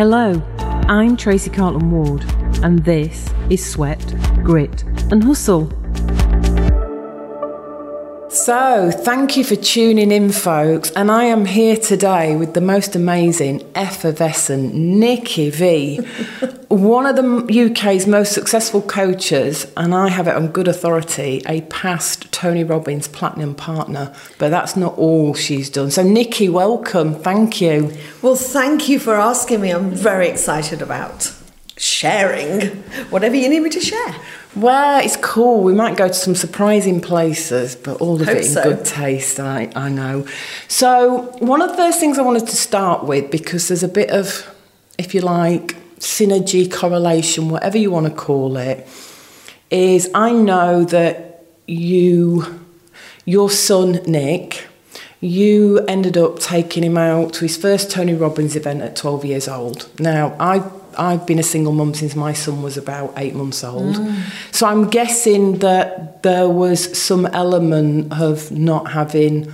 Hello, 0.00 0.42
I'm 0.88 1.14
Tracy 1.14 1.50
Carlton 1.50 1.90
Ward, 1.90 2.24
and 2.64 2.82
this 2.82 3.28
is 3.50 3.62
Sweat, 3.62 4.00
Grit, 4.42 4.82
and 5.12 5.22
Hustle. 5.22 5.66
So, 8.44 8.90
thank 8.90 9.36
you 9.36 9.44
for 9.44 9.54
tuning 9.54 10.10
in, 10.10 10.32
folks. 10.32 10.90
And 10.92 11.10
I 11.10 11.24
am 11.24 11.44
here 11.44 11.76
today 11.76 12.36
with 12.36 12.54
the 12.54 12.62
most 12.62 12.96
amazing, 12.96 13.70
effervescent 13.74 14.74
Nikki 14.74 15.50
V, 15.50 15.96
one 16.68 17.04
of 17.04 17.16
the 17.16 17.70
UK's 17.70 18.06
most 18.06 18.32
successful 18.32 18.80
coaches. 18.80 19.70
And 19.76 19.94
I 19.94 20.08
have 20.08 20.26
it 20.26 20.34
on 20.34 20.48
good 20.48 20.68
authority, 20.68 21.42
a 21.46 21.60
past 21.62 22.32
Tony 22.32 22.64
Robbins 22.64 23.08
platinum 23.08 23.54
partner. 23.54 24.14
But 24.38 24.48
that's 24.48 24.74
not 24.74 24.96
all 24.96 25.34
she's 25.34 25.68
done. 25.68 25.90
So, 25.90 26.02
Nikki, 26.02 26.48
welcome. 26.48 27.16
Thank 27.16 27.60
you. 27.60 27.94
Well, 28.22 28.36
thank 28.36 28.88
you 28.88 28.98
for 28.98 29.16
asking 29.16 29.60
me. 29.60 29.70
I'm 29.70 29.90
very 29.90 30.30
excited 30.30 30.80
about 30.80 31.30
sharing 31.76 32.68
whatever 33.10 33.36
you 33.36 33.50
need 33.50 33.60
me 33.60 33.68
to 33.68 33.80
share. 33.80 34.16
Well, 34.56 35.04
it's 35.04 35.16
cool. 35.16 35.62
We 35.62 35.74
might 35.74 35.96
go 35.96 36.08
to 36.08 36.14
some 36.14 36.34
surprising 36.34 37.00
places, 37.00 37.76
but 37.76 38.00
all 38.00 38.20
of 38.20 38.26
Hope 38.26 38.36
it 38.36 38.46
in 38.46 38.50
so. 38.50 38.62
good 38.64 38.84
taste, 38.84 39.38
I, 39.38 39.70
I 39.76 39.88
know. 39.88 40.26
So, 40.66 41.32
one 41.38 41.62
of 41.62 41.70
the 41.70 41.76
first 41.76 42.00
things 42.00 42.18
I 42.18 42.22
wanted 42.22 42.46
to 42.48 42.56
start 42.56 43.04
with, 43.04 43.30
because 43.30 43.68
there's 43.68 43.84
a 43.84 43.88
bit 43.88 44.10
of, 44.10 44.52
if 44.98 45.14
you 45.14 45.20
like, 45.20 45.76
synergy, 45.98 46.70
correlation, 46.70 47.48
whatever 47.48 47.78
you 47.78 47.92
want 47.92 48.06
to 48.06 48.12
call 48.12 48.56
it, 48.56 48.88
is 49.70 50.10
I 50.14 50.32
know 50.32 50.84
that 50.84 51.44
you, 51.68 52.66
your 53.24 53.50
son 53.50 54.00
Nick, 54.04 54.66
you 55.20 55.78
ended 55.86 56.16
up 56.16 56.40
taking 56.40 56.82
him 56.82 56.98
out 56.98 57.34
to 57.34 57.40
his 57.42 57.56
first 57.56 57.90
Tony 57.90 58.14
Robbins 58.14 58.56
event 58.56 58.82
at 58.82 58.96
12 58.96 59.24
years 59.24 59.46
old. 59.46 59.88
Now, 60.00 60.34
I 60.40 60.68
I've 60.98 61.26
been 61.26 61.38
a 61.38 61.42
single 61.44 61.72
mum 61.72 61.94
since 61.94 62.14
my 62.14 62.32
son 62.32 62.62
was 62.62 62.76
about 62.76 63.12
eight 63.16 63.34
months 63.34 63.64
old. 63.64 63.96
So 64.52 64.66
I'm 64.66 64.88
guessing 64.88 65.58
that 65.58 66.22
there 66.22 66.48
was 66.48 66.96
some 66.98 67.26
element 67.26 68.12
of 68.12 68.50
not 68.50 68.92
having 68.92 69.52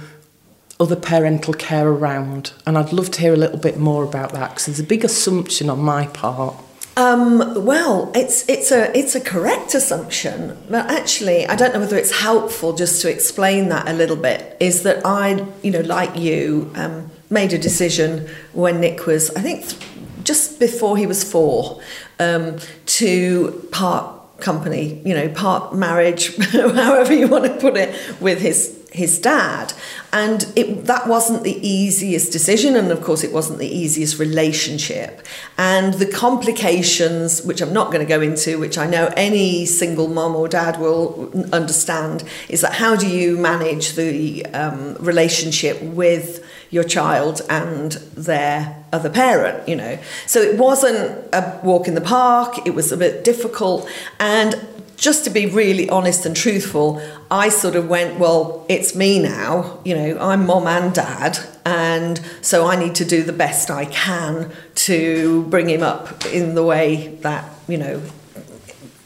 other 0.78 0.96
parental 0.96 1.54
care 1.54 1.88
around. 1.88 2.52
And 2.66 2.76
I'd 2.76 2.92
love 2.92 3.10
to 3.12 3.20
hear 3.20 3.32
a 3.32 3.36
little 3.36 3.58
bit 3.58 3.78
more 3.78 4.04
about 4.04 4.32
that 4.32 4.50
because 4.50 4.66
there's 4.66 4.80
a 4.80 4.84
big 4.84 5.04
assumption 5.04 5.70
on 5.70 5.80
my 5.80 6.06
part. 6.08 6.54
Um, 6.98 7.64
well, 7.66 8.10
it's 8.14 8.48
it's 8.48 8.72
a 8.72 8.96
it's 8.96 9.14
a 9.14 9.20
correct 9.20 9.74
assumption, 9.74 10.56
but 10.70 10.90
actually, 10.90 11.46
I 11.46 11.54
don't 11.54 11.74
know 11.74 11.80
whether 11.80 11.98
it's 11.98 12.20
helpful 12.22 12.72
just 12.72 13.02
to 13.02 13.10
explain 13.10 13.68
that 13.68 13.86
a 13.86 13.92
little 13.92 14.16
bit. 14.16 14.56
Is 14.60 14.82
that 14.84 15.04
I, 15.04 15.46
you 15.62 15.72
know, 15.72 15.80
like 15.80 16.16
you, 16.16 16.72
um, 16.74 17.10
made 17.28 17.52
a 17.52 17.58
decision 17.58 18.26
when 18.54 18.80
Nick 18.80 19.04
was, 19.04 19.30
I 19.36 19.42
think, 19.42 19.68
th- 19.68 19.82
just 20.26 20.60
before 20.60 20.96
he 20.96 21.06
was 21.06 21.24
four, 21.24 21.80
um, 22.18 22.58
to 22.86 23.68
part 23.72 24.12
company, 24.38 25.00
you 25.04 25.14
know, 25.14 25.28
part 25.30 25.74
marriage, 25.74 26.36
however 26.52 27.14
you 27.14 27.28
want 27.28 27.44
to 27.44 27.54
put 27.58 27.76
it, 27.76 28.20
with 28.20 28.40
his 28.40 28.76
his 28.92 29.18
dad. 29.18 29.74
And 30.12 30.50
it 30.56 30.86
that 30.86 31.06
wasn't 31.06 31.42
the 31.42 31.58
easiest 31.66 32.32
decision 32.32 32.76
and 32.76 32.90
of 32.90 33.02
course 33.02 33.22
it 33.22 33.32
wasn't 33.32 33.58
the 33.58 33.68
easiest 33.68 34.18
relationship. 34.18 35.26
And 35.58 35.94
the 35.94 36.06
complications 36.06 37.42
which 37.42 37.60
I'm 37.60 37.72
not 37.72 37.92
going 37.92 38.00
to 38.00 38.08
go 38.08 38.20
into 38.22 38.58
which 38.58 38.78
I 38.78 38.86
know 38.86 39.12
any 39.16 39.66
single 39.66 40.08
mom 40.08 40.34
or 40.34 40.48
dad 40.48 40.80
will 40.80 41.30
understand 41.52 42.24
is 42.48 42.62
that 42.62 42.74
how 42.74 42.96
do 42.96 43.06
you 43.06 43.36
manage 43.36 43.94
the 43.94 44.46
um, 44.46 44.94
relationship 44.94 45.82
with 45.82 46.44
your 46.70 46.84
child 46.84 47.42
and 47.50 47.92
their 48.16 48.84
other 48.96 49.10
parent 49.10 49.68
you 49.68 49.76
know 49.76 49.98
so 50.26 50.40
it 50.40 50.58
wasn't 50.58 51.10
a 51.32 51.60
walk 51.62 51.86
in 51.86 51.94
the 51.94 52.00
park 52.00 52.66
it 52.66 52.74
was 52.74 52.90
a 52.92 52.96
bit 52.96 53.22
difficult 53.22 53.88
and 54.18 54.54
just 54.96 55.24
to 55.24 55.30
be 55.30 55.46
really 55.46 55.88
honest 55.88 56.24
and 56.24 56.34
truthful, 56.34 57.02
I 57.30 57.50
sort 57.50 57.76
of 57.76 57.88
went, 57.88 58.18
well, 58.18 58.64
it's 58.68 58.94
me 58.94 59.18
now. 59.18 59.78
You 59.84 59.94
know, 59.94 60.18
I'm 60.18 60.46
mom 60.46 60.66
and 60.66 60.94
dad, 60.94 61.38
and 61.64 62.20
so 62.40 62.66
I 62.66 62.76
need 62.76 62.94
to 62.96 63.04
do 63.04 63.22
the 63.22 63.32
best 63.32 63.70
I 63.70 63.84
can 63.84 64.50
to 64.86 65.44
bring 65.44 65.68
him 65.68 65.82
up 65.82 66.24
in 66.26 66.54
the 66.54 66.64
way 66.64 67.08
that 67.20 67.44
you 67.68 67.78
know 67.78 68.02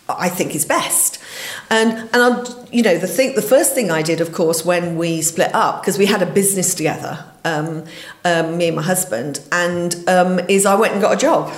I 0.08 0.28
think 0.28 0.54
is 0.54 0.64
best. 0.64 1.20
And 1.70 1.92
and 2.12 2.22
I, 2.22 2.66
you 2.70 2.82
know, 2.82 2.96
the 2.98 3.08
thing, 3.08 3.34
the 3.34 3.42
first 3.42 3.74
thing 3.74 3.90
I 3.90 4.02
did, 4.02 4.20
of 4.20 4.32
course, 4.32 4.64
when 4.64 4.96
we 4.96 5.22
split 5.22 5.54
up, 5.54 5.82
because 5.82 5.98
we 5.98 6.06
had 6.06 6.22
a 6.22 6.26
business 6.26 6.74
together, 6.74 7.24
um, 7.44 7.84
um, 8.24 8.56
me 8.56 8.68
and 8.68 8.76
my 8.76 8.82
husband, 8.82 9.40
and 9.52 9.96
um, 10.08 10.38
is 10.48 10.66
I 10.66 10.74
went 10.74 10.92
and 10.92 11.02
got 11.02 11.14
a 11.14 11.18
job, 11.18 11.52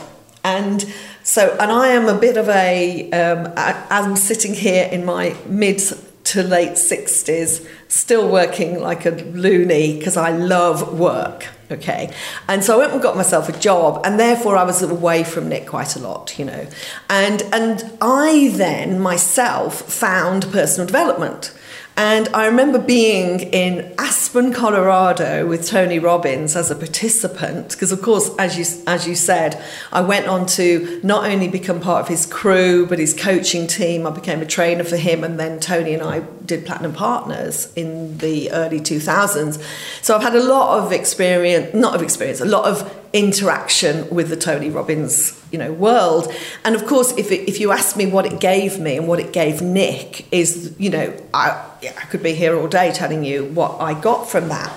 and. 0.44 0.84
So, 1.24 1.56
and 1.60 1.70
I 1.70 1.86
am 1.90 2.08
a 2.08 2.18
bit 2.18 2.36
of 2.36 2.48
a, 2.48 3.08
um, 3.12 3.52
I, 3.56 3.80
I'm 3.90 4.16
sitting 4.16 4.54
here 4.54 4.88
in 4.90 5.04
my 5.04 5.36
mid 5.46 5.80
to 6.24 6.42
late 6.42 6.72
60s, 6.72 7.66
still 7.88 8.30
working 8.30 8.80
like 8.80 9.06
a 9.06 9.10
loony 9.10 9.98
because 9.98 10.16
I 10.16 10.30
love 10.30 10.98
work. 10.98 11.48
Okay. 11.70 12.12
And 12.48 12.62
so 12.62 12.74
I 12.74 12.78
went 12.78 12.92
and 12.92 13.02
got 13.02 13.16
myself 13.16 13.48
a 13.48 13.58
job, 13.58 14.00
and 14.04 14.20
therefore 14.20 14.56
I 14.56 14.64
was 14.64 14.82
away 14.82 15.24
from 15.24 15.48
Nick 15.48 15.66
quite 15.66 15.96
a 15.96 15.98
lot, 15.98 16.38
you 16.38 16.44
know. 16.44 16.66
And, 17.08 17.42
and 17.52 17.98
I 18.00 18.50
then 18.54 19.00
myself 19.00 19.82
found 19.82 20.50
personal 20.52 20.86
development. 20.86 21.52
And 21.96 22.28
I 22.28 22.46
remember 22.46 22.78
being 22.78 23.40
in 23.40 23.92
Aspen, 23.98 24.52
Colorado 24.54 25.46
with 25.46 25.66
Tony 25.66 25.98
Robbins 25.98 26.56
as 26.56 26.70
a 26.70 26.74
participant, 26.74 27.72
because 27.72 27.92
of 27.92 28.00
course, 28.00 28.30
as 28.38 28.56
you, 28.56 28.82
as 28.86 29.06
you 29.06 29.14
said, 29.14 29.62
I 29.92 30.00
went 30.00 30.26
on 30.26 30.46
to 30.46 31.00
not 31.02 31.30
only 31.30 31.48
become 31.48 31.80
part 31.80 32.00
of 32.00 32.08
his 32.08 32.24
crew, 32.24 32.86
but 32.86 32.98
his 32.98 33.12
coaching 33.12 33.66
team. 33.66 34.06
I 34.06 34.10
became 34.10 34.40
a 34.40 34.46
trainer 34.46 34.84
for 34.84 34.96
him, 34.96 35.22
and 35.22 35.38
then 35.38 35.60
Tony 35.60 35.92
and 35.92 36.02
I 36.02 36.20
did 36.46 36.64
Platinum 36.64 36.94
Partners 36.94 37.70
in 37.76 38.18
the 38.18 38.50
early 38.52 38.80
2000s. 38.80 39.62
So 40.00 40.16
I've 40.16 40.22
had 40.22 40.34
a 40.34 40.42
lot 40.42 40.82
of 40.82 40.92
experience, 40.92 41.74
not 41.74 41.94
of 41.94 42.02
experience, 42.02 42.40
a 42.40 42.46
lot 42.46 42.64
of 42.64 43.01
interaction 43.12 44.08
with 44.10 44.28
the 44.28 44.36
Tony 44.36 44.70
Robbins, 44.70 45.40
you 45.50 45.58
know, 45.58 45.72
world. 45.72 46.32
And 46.64 46.74
of 46.74 46.86
course, 46.86 47.12
if 47.16 47.30
it, 47.30 47.48
if 47.48 47.60
you 47.60 47.72
ask 47.72 47.96
me 47.96 48.06
what 48.06 48.26
it 48.26 48.40
gave 48.40 48.78
me 48.78 48.96
and 48.96 49.06
what 49.06 49.20
it 49.20 49.32
gave 49.32 49.60
Nick, 49.60 50.26
is 50.32 50.74
you 50.78 50.90
know, 50.90 51.14
I 51.34 51.64
yeah, 51.82 51.92
I 51.96 52.04
could 52.06 52.22
be 52.22 52.34
here 52.34 52.58
all 52.58 52.68
day 52.68 52.92
telling 52.92 53.24
you 53.24 53.44
what 53.46 53.80
I 53.80 53.98
got 53.98 54.28
from 54.28 54.48
that. 54.48 54.72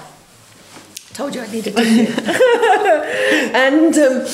Told 1.13 1.34
you 1.34 1.41
I 1.41 1.47
needed 1.47 1.75
to. 1.75 1.81
and 3.56 3.97
um, 3.97 4.28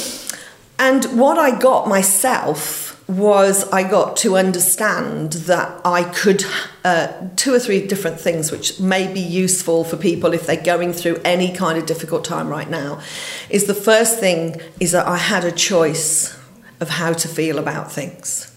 and 0.79 1.19
what 1.19 1.37
I 1.37 1.57
got 1.59 1.87
myself 1.87 2.90
was 3.07 3.69
I 3.71 3.89
got 3.89 4.17
to 4.17 4.37
understand 4.37 5.33
that 5.33 5.81
I 5.83 6.03
could 6.03 6.45
uh, 6.83 7.11
two 7.35 7.53
or 7.53 7.59
three 7.59 7.85
different 7.85 8.19
things 8.19 8.51
which 8.51 8.79
may 8.79 9.11
be 9.11 9.19
useful 9.19 9.83
for 9.83 9.97
people 9.97 10.33
if 10.33 10.47
they're 10.47 10.63
going 10.63 10.93
through 10.93 11.17
any 11.25 11.53
kind 11.53 11.77
of 11.77 11.85
difficult 11.85 12.23
time 12.23 12.47
right 12.47 12.69
now. 12.69 13.01
Is 13.49 13.65
the 13.65 13.73
first 13.73 14.19
thing 14.19 14.61
is 14.79 14.91
that 14.91 15.07
I 15.07 15.17
had 15.17 15.43
a 15.43 15.51
choice 15.51 16.37
of 16.79 16.89
how 16.89 17.13
to 17.13 17.27
feel 17.27 17.59
about 17.59 17.91
things. 17.91 18.47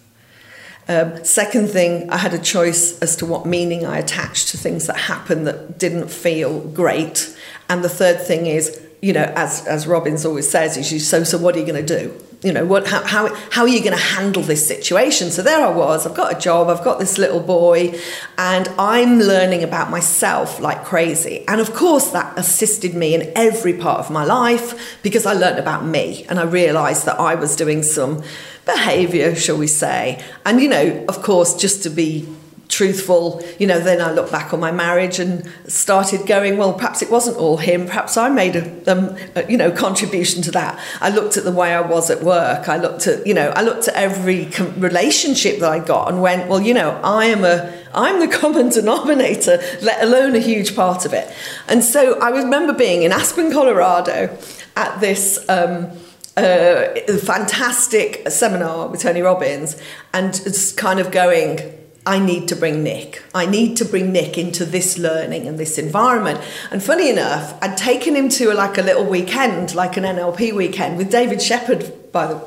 Um, 0.87 1.25
second 1.25 1.69
thing, 1.69 2.11
I 2.11 2.19
had 2.19 2.35
a 2.35 2.39
choice 2.39 2.99
as 3.01 3.17
to 3.17 3.27
what 3.27 3.47
meaning 3.47 3.87
I 3.87 3.99
attached 3.99 4.49
to 4.49 4.59
things 4.59 4.87
that 4.87 4.97
happened 4.97 5.47
that 5.47 5.79
didn't 5.79 6.09
feel 6.09 6.61
great. 6.61 7.35
And 7.71 7.83
the 7.83 7.89
third 7.89 8.21
thing 8.21 8.47
is, 8.47 8.83
you 9.01 9.13
know, 9.13 9.33
as, 9.35 9.67
as 9.67 9.87
Robbins 9.87 10.27
always 10.27 10.51
says, 10.51 10.77
is 10.77 10.93
you, 10.93 10.99
so, 10.99 11.25
so 11.25 11.39
what 11.39 11.57
are 11.57 11.61
you 11.61 11.67
going 11.67 11.85
to 11.85 11.99
do? 12.01 12.25
You 12.45 12.53
know, 12.53 12.67
what, 12.67 12.87
how, 12.87 13.03
how, 13.05 13.35
how 13.51 13.63
are 13.63 13.69
you 13.69 13.81
going 13.81 13.97
to 13.97 14.03
handle 14.03 14.43
this 14.43 14.69
situation? 14.69 15.31
So 15.31 15.41
there 15.41 15.65
I 15.67 15.71
was, 15.71 16.07
I've 16.07 16.15
got 16.15 16.37
a 16.37 16.39
job, 16.39 16.69
I've 16.69 16.85
got 16.85 16.99
this 16.99 17.17
little 17.17 17.41
boy, 17.41 17.99
and 18.37 18.69
I'm 18.79 19.19
learning 19.19 19.65
about 19.65 19.91
myself 19.91 20.61
like 20.61 20.85
crazy. 20.85 21.43
And 21.49 21.59
of 21.61 21.73
course, 21.73 22.11
that 22.11 22.39
assisted 22.39 22.95
me 22.95 23.15
in 23.15 23.33
every 23.35 23.73
part 23.73 23.99
of 23.99 24.11
my 24.11 24.25
life 24.25 25.01
because 25.03 25.25
I 25.25 25.33
learned 25.33 25.59
about 25.59 25.87
me 25.87 26.27
and 26.29 26.39
I 26.39 26.45
realized 26.45 27.07
that 27.07 27.19
I 27.19 27.35
was 27.35 27.57
doing 27.57 27.83
some 27.83 28.23
behavior, 28.67 29.35
shall 29.35 29.57
we 29.57 29.67
say. 29.67 30.23
And, 30.45 30.61
you 30.61 30.69
know, 30.69 31.05
of 31.09 31.23
course, 31.23 31.57
just 31.57 31.83
to 31.85 31.91
be 31.91 32.29
truthful, 32.75 33.41
you 33.61 33.69
know, 33.69 33.79
then 33.79 34.01
I 34.01 34.11
look 34.11 34.33
back 34.33 34.53
on 34.53 34.59
my 34.59 34.73
marriage 34.73 35.21
and 35.21 35.49
started 35.69 36.27
going, 36.27 36.57
well, 36.57 36.73
perhaps 36.73 37.03
it 37.03 37.11
wasn't 37.11 37.37
all 37.37 37.57
him. 37.57 37.87
Perhaps 37.87 38.17
I 38.17 38.29
made 38.29 38.57
a, 38.57 38.93
um, 38.93 39.17
a, 39.37 39.49
you 39.49 39.57
know, 39.57 39.71
contribution 39.71 40.43
to 40.43 40.51
that. 40.51 40.81
I 41.01 41.11
looked 41.11 41.37
at 41.37 41.45
the 41.45 41.53
way 41.53 41.73
I 41.73 41.81
was 41.81 42.11
at 42.11 42.25
work. 42.25 42.69
I 42.69 42.77
looked 42.77 43.07
at, 43.07 43.25
you 43.29 43.33
know, 43.33 43.51
I 43.51 43.63
looked 43.63 43.87
at 43.87 43.95
every 43.95 44.47
relationship 44.77 45.61
that 45.61 45.71
I 45.71 45.79
got 45.79 46.09
and 46.09 46.21
went, 46.21 46.49
well, 46.49 46.61
you 46.61 46.75
know, 46.75 47.01
I 47.05 47.27
am 47.27 47.45
a, 47.45 47.73
I'm 47.95 48.19
the 48.19 48.29
common 48.39 48.71
denominator, 48.71 49.63
let 49.81 50.03
alone 50.03 50.35
a 50.35 50.41
huge 50.41 50.75
part 50.75 51.07
of 51.07 51.13
it. 51.13 51.33
And 51.69 51.85
so 51.85 52.19
I 52.19 52.31
remember 52.31 52.73
being 52.73 53.05
in 53.05 53.13
Aspen, 53.13 53.53
Colorado 53.53 54.37
at 54.77 55.01
this, 55.01 55.39
um, 55.49 55.93
uh, 56.37 56.89
fantastic 57.23 58.29
seminar 58.29 58.89
with 58.89 59.01
Tony 59.01 59.21
Robbins 59.21 59.81
and 60.13 60.35
just 60.35 60.77
kind 60.77 60.99
of 60.99 61.13
going, 61.13 61.84
I 62.07 62.19
need 62.19 62.49
to 62.49 62.57
bring 62.57 62.83
Nick. 62.83 63.23
I 63.35 63.47
need 63.47 63.77
to 63.79 63.85
bring 63.85 64.13
Nick 64.13 64.37
into 64.37 64.65
this 64.67 64.99
learning 64.99 65.47
and 65.47 65.59
this 65.59 65.79
environment. 65.79 66.41
And 66.71 66.83
funny 66.83 67.09
enough, 67.09 67.57
I'd 67.63 67.77
taken 67.77 68.15
him 68.15 68.29
to 68.31 68.53
like 68.53 68.77
a 68.77 68.83
little 68.83 69.05
weekend, 69.05 69.75
like 69.75 69.97
an 69.97 70.05
NLP 70.05 70.53
weekend 70.55 70.99
with 70.99 71.11
David 71.11 71.41
Shepherd, 71.41 72.13
by 72.13 72.27
the 72.27 72.41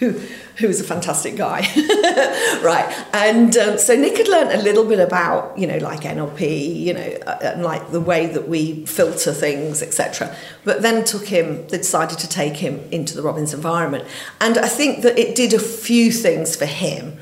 who 0.00 0.20
who's 0.56 0.80
a 0.80 0.84
fantastic 0.84 1.36
guy, 1.36 1.60
right? 2.62 3.06
And 3.12 3.56
um, 3.56 3.78
so 3.78 3.96
Nick 3.96 4.16
had 4.16 4.28
learned 4.28 4.52
a 4.52 4.62
little 4.62 4.84
bit 4.84 4.98
about 4.98 5.56
you 5.58 5.66
know 5.66 5.78
like 5.78 6.00
NLP, 6.00 6.76
you 6.76 6.94
know, 6.94 7.18
uh, 7.26 7.38
and 7.42 7.62
like 7.62 7.90
the 7.90 8.00
way 8.00 8.26
that 8.26 8.48
we 8.48 8.84
filter 8.86 9.32
things, 9.32 9.82
etc. 9.82 10.34
But 10.64 10.82
then 10.82 11.04
took 11.04 11.26
him. 11.26 11.66
They 11.68 11.78
decided 11.78 12.18
to 12.18 12.28
take 12.28 12.56
him 12.56 12.80
into 12.90 13.14
the 13.14 13.22
Robbins 13.22 13.54
environment, 13.54 14.04
and 14.40 14.58
I 14.58 14.68
think 14.68 15.02
that 15.02 15.18
it 15.18 15.34
did 15.36 15.52
a 15.52 15.60
few 15.60 16.10
things 16.10 16.56
for 16.56 16.66
him. 16.66 17.18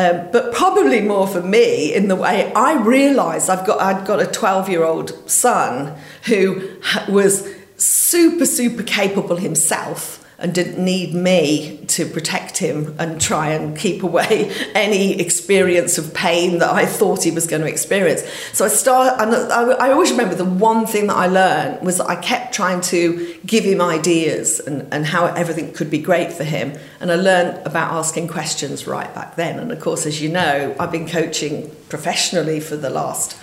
Um, 0.00 0.30
but 0.32 0.54
probably 0.54 1.02
more 1.02 1.26
for 1.26 1.42
me 1.42 1.92
in 1.92 2.08
the 2.08 2.16
way 2.16 2.50
I 2.54 2.80
realised 2.80 3.50
I've 3.50 3.66
got 3.66 3.82
I'd 3.82 4.06
got 4.06 4.18
a 4.18 4.26
12 4.26 4.70
year 4.70 4.82
old 4.82 5.30
son 5.30 5.94
who 6.24 6.78
was 7.06 7.46
super 7.76 8.46
super 8.46 8.82
capable 8.82 9.36
himself 9.36 10.19
and 10.40 10.54
didn't 10.54 10.82
need 10.82 11.12
me 11.12 11.76
to 11.86 12.06
protect 12.06 12.56
him 12.58 12.94
and 12.98 13.20
try 13.20 13.50
and 13.50 13.76
keep 13.76 14.02
away 14.02 14.50
any 14.74 15.20
experience 15.20 15.98
of 15.98 16.14
pain 16.14 16.58
that 16.58 16.70
I 16.70 16.86
thought 16.86 17.24
he 17.24 17.30
was 17.30 17.46
going 17.46 17.60
to 17.62 17.68
experience. 17.68 18.22
So 18.52 18.64
I 18.64 18.68
start, 18.68 19.20
and 19.20 19.34
I, 19.34 19.90
always 19.90 20.10
remember 20.10 20.34
the 20.34 20.44
one 20.44 20.86
thing 20.86 21.08
that 21.08 21.16
I 21.16 21.26
learned 21.26 21.84
was 21.84 21.98
that 21.98 22.08
I 22.08 22.16
kept 22.16 22.54
trying 22.54 22.80
to 22.82 23.36
give 23.44 23.64
him 23.64 23.82
ideas 23.82 24.60
and, 24.60 24.92
and 24.92 25.04
how 25.04 25.26
everything 25.26 25.72
could 25.74 25.90
be 25.90 25.98
great 25.98 26.32
for 26.32 26.44
him. 26.44 26.78
And 27.00 27.12
I 27.12 27.16
learned 27.16 27.66
about 27.66 27.92
asking 27.92 28.28
questions 28.28 28.86
right 28.86 29.14
back 29.14 29.36
then. 29.36 29.58
And 29.58 29.70
of 29.70 29.80
course, 29.80 30.06
as 30.06 30.22
you 30.22 30.30
know, 30.30 30.74
I've 30.80 30.92
been 30.92 31.08
coaching 31.08 31.70
professionally 31.90 32.60
for 32.60 32.76
the 32.76 32.90
last 32.90 33.36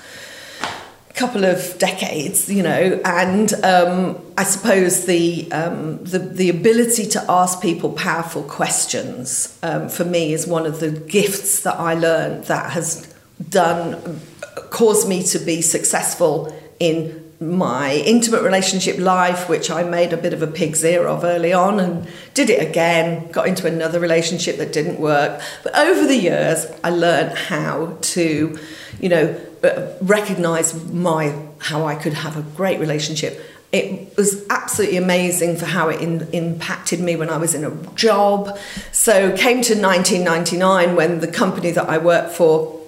couple 1.17 1.43
of 1.43 1.77
decades, 1.79 2.47
you 2.49 2.61
know, 2.61 3.01
and 3.03 3.53
um, 3.65 4.17
I 4.37 4.43
suppose 4.43 5.05
the, 5.05 5.51
um, 5.51 6.03
the 6.03 6.19
the 6.19 6.49
ability 6.49 7.07
to 7.07 7.25
ask 7.27 7.61
people 7.61 7.91
powerful 7.91 8.43
questions 8.43 9.57
um, 9.63 9.89
for 9.89 10.05
me 10.05 10.31
is 10.33 10.45
one 10.45 10.65
of 10.65 10.79
the 10.79 10.91
gifts 10.91 11.61
that 11.63 11.75
I 11.79 11.95
learned 11.95 12.45
that 12.45 12.71
has 12.71 13.13
done 13.49 14.21
caused 14.69 15.09
me 15.09 15.23
to 15.23 15.39
be 15.39 15.61
successful 15.61 16.55
in 16.79 17.23
my 17.39 17.93
intimate 17.93 18.41
relationship 18.41 18.97
life, 18.97 19.47
which 19.47 19.69
I 19.69 19.83
made 19.83 20.11
a 20.11 20.17
bit 20.17 20.33
of 20.33 20.41
a 20.41 20.47
pig's 20.47 20.83
ear 20.83 21.07
of 21.07 21.23
early 21.23 21.53
on 21.53 21.79
and 21.79 22.07
did 22.33 22.49
it 22.49 22.67
again, 22.67 23.31
got 23.31 23.47
into 23.47 23.67
another 23.67 23.99
relationship 23.99 24.57
that 24.57 24.73
didn't 24.73 24.99
work. 24.99 25.39
But 25.63 25.77
over 25.77 26.07
the 26.07 26.17
years, 26.17 26.65
I 26.83 26.89
learned 26.89 27.37
how 27.37 27.97
to, 28.01 28.59
you 28.99 29.09
know, 29.09 29.39
uh, 29.63 29.93
recognize 30.01 30.73
my 30.91 31.35
how 31.59 31.85
I 31.85 31.95
could 31.95 32.13
have 32.13 32.37
a 32.37 32.41
great 32.55 32.79
relationship. 32.79 33.41
It 33.71 34.15
was 34.15 34.45
absolutely 34.49 34.97
amazing 34.97 35.57
for 35.57 35.65
how 35.65 35.89
it 35.89 36.01
in, 36.01 36.27
impacted 36.31 36.99
me 36.99 37.15
when 37.15 37.29
I 37.29 37.37
was 37.37 37.53
in 37.53 37.65
a 37.65 37.71
job. 37.95 38.57
So 38.91 39.35
came 39.35 39.61
to 39.63 39.73
1999 39.73 40.95
when 40.95 41.19
the 41.19 41.27
company 41.27 41.71
that 41.71 41.89
I 41.89 41.97
worked 41.97 42.33
for, 42.33 42.81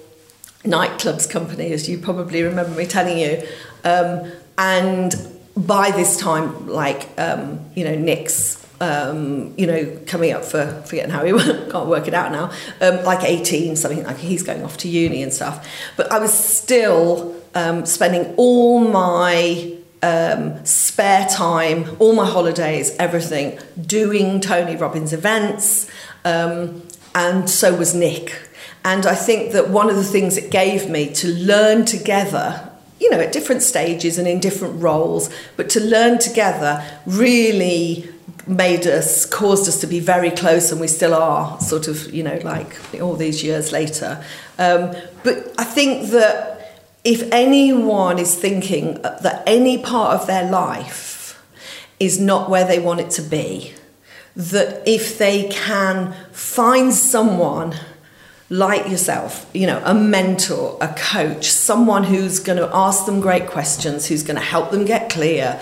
nightclubs 0.64 1.28
company, 1.28 1.72
as 1.72 1.88
you 1.88 1.98
probably 1.98 2.42
remember 2.42 2.76
me 2.76 2.86
telling 2.86 3.18
you, 3.18 3.46
um, 3.84 4.30
and 4.56 5.14
by 5.56 5.90
this 5.90 6.16
time, 6.16 6.68
like 6.68 7.08
um, 7.18 7.60
you 7.74 7.84
know, 7.84 7.94
Nick's 7.94 8.59
um, 8.80 9.52
you 9.58 9.66
know, 9.66 9.98
coming 10.06 10.32
up 10.32 10.44
for 10.44 10.82
forgetting 10.86 11.10
how 11.10 11.24
he 11.24 11.32
can't 11.70 11.86
work 11.86 12.08
it 12.08 12.14
out 12.14 12.32
now, 12.32 12.50
um, 12.80 13.04
like 13.04 13.22
18, 13.22 13.76
something 13.76 14.02
like 14.04 14.18
he's 14.18 14.42
going 14.42 14.64
off 14.64 14.78
to 14.78 14.88
uni 14.88 15.22
and 15.22 15.32
stuff. 15.32 15.68
But 15.96 16.10
I 16.10 16.18
was 16.18 16.32
still 16.32 17.36
um, 17.54 17.84
spending 17.84 18.34
all 18.36 18.80
my 18.80 19.76
um, 20.02 20.64
spare 20.64 21.28
time, 21.28 21.96
all 21.98 22.14
my 22.14 22.26
holidays, 22.26 22.96
everything, 22.98 23.58
doing 23.80 24.40
Tony 24.40 24.76
Robbins 24.76 25.12
events, 25.12 25.90
um, 26.24 26.82
and 27.14 27.50
so 27.50 27.74
was 27.74 27.94
Nick. 27.94 28.48
And 28.82 29.04
I 29.04 29.14
think 29.14 29.52
that 29.52 29.68
one 29.68 29.90
of 29.90 29.96
the 29.96 30.04
things 30.04 30.38
it 30.38 30.50
gave 30.50 30.88
me 30.88 31.12
to 31.14 31.28
learn 31.28 31.84
together 31.84 32.69
you 33.00 33.10
know, 33.10 33.18
at 33.18 33.32
different 33.32 33.62
stages 33.62 34.18
and 34.18 34.28
in 34.28 34.38
different 34.38 34.80
roles, 34.80 35.30
but 35.56 35.70
to 35.70 35.80
learn 35.80 36.18
together 36.18 36.84
really 37.06 38.08
made 38.46 38.86
us, 38.86 39.24
caused 39.24 39.68
us 39.68 39.80
to 39.80 39.86
be 39.86 40.00
very 40.00 40.30
close, 40.30 40.70
and 40.70 40.80
we 40.80 40.86
still 40.88 41.14
are, 41.14 41.58
sort 41.60 41.88
of, 41.88 42.12
you 42.12 42.22
know, 42.22 42.38
like 42.44 42.76
all 43.00 43.14
these 43.14 43.42
years 43.42 43.72
later. 43.72 44.22
Um, 44.58 44.94
but 45.24 45.52
I 45.58 45.64
think 45.64 46.10
that 46.10 46.82
if 47.02 47.22
anyone 47.32 48.18
is 48.18 48.34
thinking 48.34 49.00
that 49.02 49.42
any 49.46 49.78
part 49.78 50.20
of 50.20 50.26
their 50.26 50.50
life 50.50 51.42
is 51.98 52.20
not 52.20 52.50
where 52.50 52.66
they 52.66 52.78
want 52.78 53.00
it 53.00 53.10
to 53.10 53.22
be, 53.22 53.72
that 54.36 54.86
if 54.86 55.18
they 55.18 55.48
can 55.48 56.14
find 56.32 56.92
someone 56.92 57.74
like 58.50 58.90
yourself, 58.90 59.48
you 59.54 59.66
know, 59.66 59.80
a 59.84 59.94
mentor, 59.94 60.76
a 60.80 60.88
coach, 60.88 61.50
someone 61.50 62.04
who's 62.04 62.40
going 62.40 62.58
to 62.58 62.68
ask 62.74 63.06
them 63.06 63.20
great 63.20 63.46
questions, 63.46 64.06
who's 64.06 64.24
going 64.24 64.36
to 64.36 64.42
help 64.42 64.72
them 64.72 64.84
get 64.84 65.08
clear, 65.08 65.60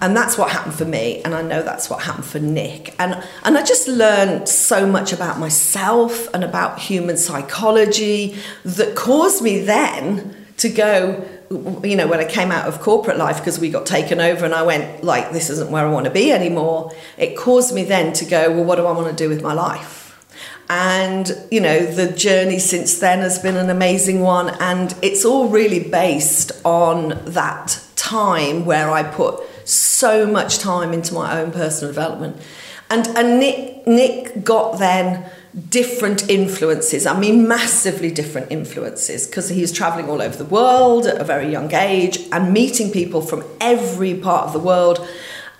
and 0.00 0.14
that's 0.14 0.36
what 0.36 0.50
happened 0.50 0.74
for 0.74 0.84
me 0.84 1.22
and 1.22 1.34
i 1.34 1.42
know 1.42 1.62
that's 1.62 1.88
what 1.88 2.02
happened 2.02 2.24
for 2.24 2.38
nick. 2.38 2.94
And 2.98 3.22
and 3.44 3.56
i 3.56 3.62
just 3.62 3.88
learned 3.88 4.48
so 4.48 4.86
much 4.86 5.12
about 5.12 5.38
myself 5.38 6.32
and 6.34 6.44
about 6.44 6.78
human 6.78 7.16
psychology 7.16 8.36
that 8.64 8.94
caused 8.94 9.42
me 9.42 9.60
then 9.60 10.36
to 10.58 10.68
go 10.68 11.26
you 11.82 11.96
know 11.96 12.06
when 12.06 12.20
i 12.20 12.24
came 12.24 12.50
out 12.50 12.66
of 12.66 12.80
corporate 12.80 13.16
life 13.16 13.38
because 13.38 13.58
we 13.58 13.70
got 13.70 13.86
taken 13.86 14.20
over 14.20 14.44
and 14.44 14.54
i 14.54 14.62
went 14.62 15.02
like 15.02 15.32
this 15.32 15.48
isn't 15.48 15.70
where 15.70 15.86
i 15.86 15.90
want 15.90 16.04
to 16.04 16.12
be 16.12 16.32
anymore. 16.32 16.92
It 17.16 17.36
caused 17.36 17.74
me 17.74 17.84
then 17.84 18.12
to 18.14 18.24
go 18.24 18.50
well 18.50 18.64
what 18.64 18.76
do 18.76 18.86
i 18.86 18.92
want 18.92 19.08
to 19.08 19.24
do 19.24 19.28
with 19.28 19.42
my 19.42 19.52
life 19.54 19.95
and 20.68 21.32
you 21.50 21.60
know 21.60 21.86
the 21.86 22.10
journey 22.12 22.58
since 22.58 22.98
then 22.98 23.20
has 23.20 23.38
been 23.38 23.56
an 23.56 23.70
amazing 23.70 24.20
one 24.20 24.50
and 24.60 24.94
it's 25.02 25.24
all 25.24 25.48
really 25.48 25.88
based 25.88 26.50
on 26.64 27.20
that 27.24 27.80
time 27.94 28.64
where 28.64 28.90
i 28.90 29.02
put 29.02 29.40
so 29.66 30.26
much 30.26 30.58
time 30.58 30.92
into 30.92 31.12
my 31.12 31.40
own 31.40 31.50
personal 31.50 31.92
development. 31.92 32.36
And, 32.88 33.06
and 33.08 33.40
Nick, 33.40 33.86
Nick 33.86 34.44
got 34.44 34.78
then 34.78 35.28
different 35.68 36.30
influences. 36.30 37.04
I 37.04 37.18
mean, 37.18 37.48
massively 37.48 38.12
different 38.12 38.52
influences 38.52 39.26
because 39.26 39.48
he 39.48 39.60
was 39.60 39.72
traveling 39.72 40.08
all 40.08 40.22
over 40.22 40.36
the 40.36 40.44
world 40.44 41.06
at 41.06 41.20
a 41.20 41.24
very 41.24 41.50
young 41.50 41.72
age 41.74 42.20
and 42.30 42.52
meeting 42.52 42.92
people 42.92 43.20
from 43.20 43.42
every 43.60 44.14
part 44.14 44.46
of 44.46 44.52
the 44.52 44.60
world. 44.60 45.06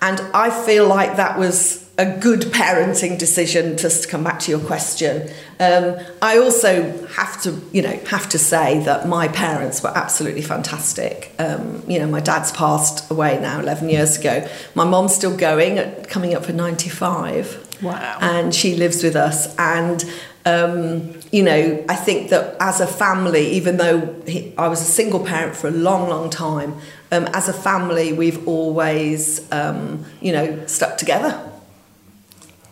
And 0.00 0.20
I 0.32 0.51
feel 0.51 0.86
like 0.86 1.17
that 1.17 1.39
was 1.39 1.85
a 1.98 2.19
good 2.19 2.41
parenting 2.53 3.19
decision 3.19 3.79
just 3.79 4.03
to 4.03 4.08
come 4.08 4.22
back 4.22 4.38
to 4.41 4.50
your 4.50 4.60
question. 4.60 5.31
Um, 5.58 5.96
I 6.20 6.36
also 6.38 7.06
have 7.08 7.41
to 7.43 7.60
you 7.72 7.82
know 7.82 7.98
have 8.08 8.29
to 8.31 8.38
say 8.38 8.81
that 8.81 9.08
my 9.08 9.29
parents 9.29 9.82
were 9.82 9.96
absolutely 9.96 10.43
fantastic. 10.43 11.32
Um, 11.38 11.82
you 11.88 11.98
know 11.98 12.06
my 12.06 12.20
dad's 12.20 12.53
passed 12.53 13.10
away 13.10 13.41
now 13.41 13.60
11 13.60 13.88
years 13.88 14.19
ago. 14.19 14.46
My 14.74 14.84
mom's 14.84 15.15
still 15.15 15.36
going 15.36 16.05
coming 16.05 16.34
up 16.34 16.44
for 16.44 16.53
95 16.53 17.81
wow. 17.82 18.19
And 18.20 18.55
she 18.55 18.74
lives 18.74 19.03
with 19.03 19.17
us. 19.17 19.55
And 19.58 20.05
um, 20.44 21.15
you 21.32 21.43
know, 21.43 21.84
I 21.88 21.96
think 21.96 22.31
that 22.31 22.56
as 22.60 22.81
a 22.81 22.86
family, 22.86 23.48
even 23.50 23.79
though 23.79 24.15
he, 24.26 24.55
I 24.56 24.69
was 24.69 24.81
a 24.81 24.84
single 24.84 25.24
parent 25.24 25.56
for 25.56 25.67
a 25.67 25.72
long, 25.72 26.08
long 26.08 26.31
time, 26.31 26.76
um, 27.10 27.24
as 27.34 27.48
a 27.48 27.53
family, 27.53 28.12
we've 28.12 28.46
always, 28.46 29.50
um, 29.50 30.05
you 30.20 30.32
know, 30.32 30.65
stuck 30.67 30.98
together. 30.98 31.53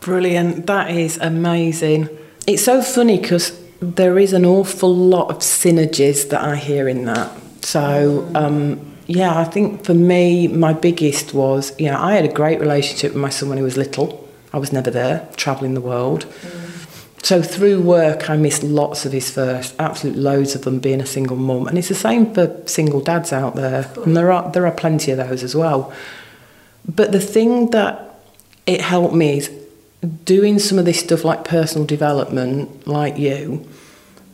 Brilliant. 0.05 0.67
That 0.67 0.91
is 0.91 1.17
amazing. 1.17 2.11
It's 2.47 2.63
so 2.63 2.83
funny 2.83 3.19
because 3.19 3.59
there 3.81 4.19
is 4.19 4.35
an 4.35 4.45
awful 4.45 4.95
lot 4.95 5.31
of 5.31 5.39
synergies 5.39 6.29
that 6.29 6.43
I 6.43 6.57
hear 6.57 6.89
in 6.89 7.07
that. 7.07 7.33
So, 7.63 8.31
um, 8.35 8.95
yeah, 9.07 9.39
I 9.39 9.45
think 9.45 9.83
for 9.87 9.95
me, 9.95 10.47
my 10.49 10.75
biggest 10.75 11.33
was, 11.33 11.73
you 11.81 11.91
know, 11.91 11.99
I 11.99 12.13
had 12.13 12.27
a 12.27 12.33
great 12.33 12.61
relationship 12.61 13.15
with 13.15 13.23
my 13.23 13.31
son 13.31 13.49
when 13.49 13.57
he 13.57 13.65
was 13.65 13.79
little. 13.79 14.29
I 14.53 14.59
was 14.59 14.75
never 14.75 14.91
there, 14.91 15.27
travelling 15.37 15.73
the 15.73 15.81
world. 15.81 16.27
Mm. 16.27 17.25
So 17.25 17.41
through 17.41 17.81
work, 17.81 18.29
I 18.29 18.37
missed 18.37 18.63
lots 18.63 19.07
of 19.07 19.13
his 19.13 19.31
first, 19.31 19.75
absolute 19.79 20.17
loads 20.17 20.55
of 20.55 20.65
them 20.65 20.81
being 20.81 21.01
a 21.01 21.07
single 21.07 21.39
mum. 21.39 21.67
And 21.67 21.79
it's 21.79 21.89
the 21.89 21.95
same 21.95 22.35
for 22.35 22.63
single 22.67 23.01
dads 23.01 23.33
out 23.33 23.55
there. 23.55 23.91
And 24.05 24.15
there 24.15 24.31
are, 24.31 24.53
there 24.53 24.67
are 24.67 24.73
plenty 24.73 25.13
of 25.13 25.17
those 25.17 25.43
as 25.43 25.57
well. 25.57 25.91
But 26.87 27.13
the 27.13 27.21
thing 27.21 27.71
that 27.71 28.21
it 28.67 28.83
helped 28.83 29.15
me 29.15 29.39
is 29.39 29.51
doing 30.05 30.59
some 30.59 30.79
of 30.79 30.85
this 30.85 31.01
stuff 31.01 31.25
like 31.25 31.45
personal 31.45 31.87
development, 31.87 32.87
like 32.87 33.19
you, 33.19 33.67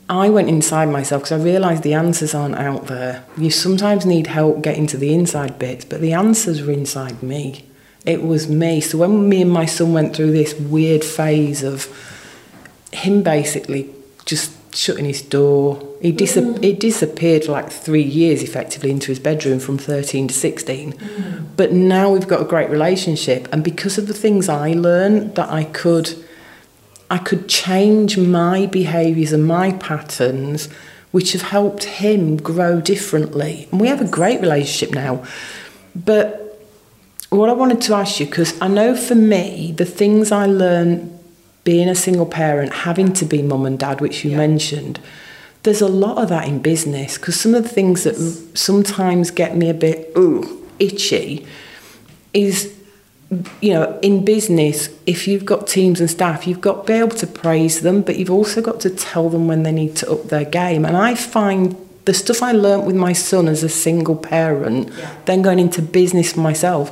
I 0.09 0.29
went 0.29 0.49
inside 0.49 0.87
myself 0.87 1.23
because 1.23 1.41
I 1.41 1.45
realised 1.45 1.85
the 1.85 1.95
answers 1.95 2.35
aren't 2.35 2.57
out 2.57 2.89
there. 2.89 3.25
You 3.37 3.51
sometimes 3.51 4.05
need 4.05 4.27
help 4.27 4.61
getting 4.61 4.89
to 4.89 4.97
the 4.97 5.15
inside 5.15 5.59
bits, 5.59 5.85
but 5.85 6.01
the 6.01 6.13
answers 6.13 6.63
were 6.63 6.73
inside 6.73 7.23
me. 7.23 7.65
It 8.05 8.23
was 8.23 8.49
me. 8.49 8.81
So 8.81 8.99
when 8.99 9.29
me 9.29 9.43
and 9.43 9.51
my 9.51 9.67
son 9.67 9.93
went 9.93 10.17
through 10.17 10.33
this 10.33 10.55
weird 10.55 11.05
phase 11.05 11.63
of 11.63 11.87
him 12.93 13.23
basically 13.23 13.89
just 14.25 14.53
shutting 14.73 15.05
his 15.05 15.23
door. 15.23 15.87
He, 16.01 16.13
dis- 16.13 16.37
mm. 16.37 16.63
he 16.63 16.73
disappeared 16.73 17.45
for 17.45 17.53
like 17.53 17.71
three 17.71 18.03
years 18.03 18.43
effectively 18.43 18.91
into 18.91 19.09
his 19.09 19.19
bedroom 19.19 19.59
from 19.59 19.79
13 19.79 20.29
to 20.29 20.35
16. 20.35 20.93
Mm. 20.93 21.47
But 21.57 21.73
now 21.73 22.11
we've 22.11 22.29
got 22.29 22.41
a 22.41 22.45
great 22.45 22.71
relationship. 22.71 23.49
And 23.53 23.63
because 23.65 23.99
of 23.99 24.07
the 24.07 24.15
things 24.15 24.49
I 24.49 24.73
learned 24.73 25.35
that 25.35 25.51
I 25.51 25.65
could, 25.65 26.15
I 27.11 27.19
could 27.19 27.49
change 27.49 28.17
my 28.17 28.67
behaviours 28.67 29.33
and 29.33 29.47
my 29.47 29.73
patterns, 29.73 30.69
which 31.11 31.33
have 31.33 31.43
helped 31.43 31.85
him 31.85 32.37
grow 32.37 32.81
differently. 32.81 33.69
And 33.73 33.81
we 33.81 33.89
have 33.89 34.01
a 34.01 34.09
great 34.09 34.41
relationship 34.41 34.95
now. 34.95 35.25
But 35.95 36.41
what 37.31 37.49
I 37.49 37.53
wanted 37.53 37.81
to 37.83 37.95
ask 37.95 38.21
you, 38.21 38.27
because 38.27 38.61
I 38.61 38.69
know 38.69 38.97
for 38.97 39.15
me, 39.15 39.73
the 39.73 39.85
things 39.85 40.33
I 40.33 40.47
learned 40.47 41.20
being 41.71 41.89
a 41.89 41.95
single 41.95 42.27
parent, 42.27 42.73
having 42.73 43.13
to 43.13 43.25
be 43.25 43.43
mum 43.43 43.65
and 43.65 43.79
dad, 43.79 44.01
which 44.01 44.25
you 44.25 44.33
yeah. 44.33 44.37
mentioned, 44.37 44.99
there's 45.63 45.81
a 45.81 45.87
lot 45.87 46.19
of 46.19 46.29
that 46.29 46.49
in 46.49 46.59
business 46.59 47.17
because 47.17 47.39
some 47.39 47.55
of 47.55 47.63
the 47.63 47.69
things 47.69 48.03
that 48.03 48.17
sometimes 48.59 49.31
get 49.31 49.57
me 49.57 49.71
a 49.71 49.75
bit 49.87 50.11
ooh, 50.19 50.67
itchy 50.81 51.47
is 52.35 52.77
you 53.61 53.73
know 53.73 53.97
in 54.03 54.25
business 54.25 54.89
if 55.07 55.29
you've 55.29 55.45
got 55.45 55.69
teams 55.69 56.01
and 56.01 56.11
staff 56.11 56.45
you've 56.45 56.61
got 56.61 56.85
to 56.85 56.93
be 56.93 56.99
able 56.99 57.17
to 57.17 57.27
praise 57.29 57.83
them 57.83 58.03
but 58.03 58.17
you've 58.17 58.33
also 58.33 58.61
got 58.61 58.81
to 58.81 58.91
tell 58.91 59.29
them 59.29 59.47
when 59.47 59.63
they 59.63 59.71
need 59.71 59.95
to 59.95 60.11
up 60.11 60.25
their 60.25 60.45
game 60.45 60.85
and 60.85 60.97
i 60.97 61.15
find 61.15 61.77
the 62.07 62.13
stuff 62.13 62.43
i 62.43 62.51
learnt 62.51 62.85
with 62.85 62.97
my 62.97 63.13
son 63.13 63.47
as 63.47 63.63
a 63.63 63.69
single 63.69 64.17
parent 64.17 64.89
yeah. 64.89 65.15
then 65.27 65.41
going 65.41 65.61
into 65.61 65.81
business 65.81 66.33
for 66.33 66.41
myself 66.41 66.87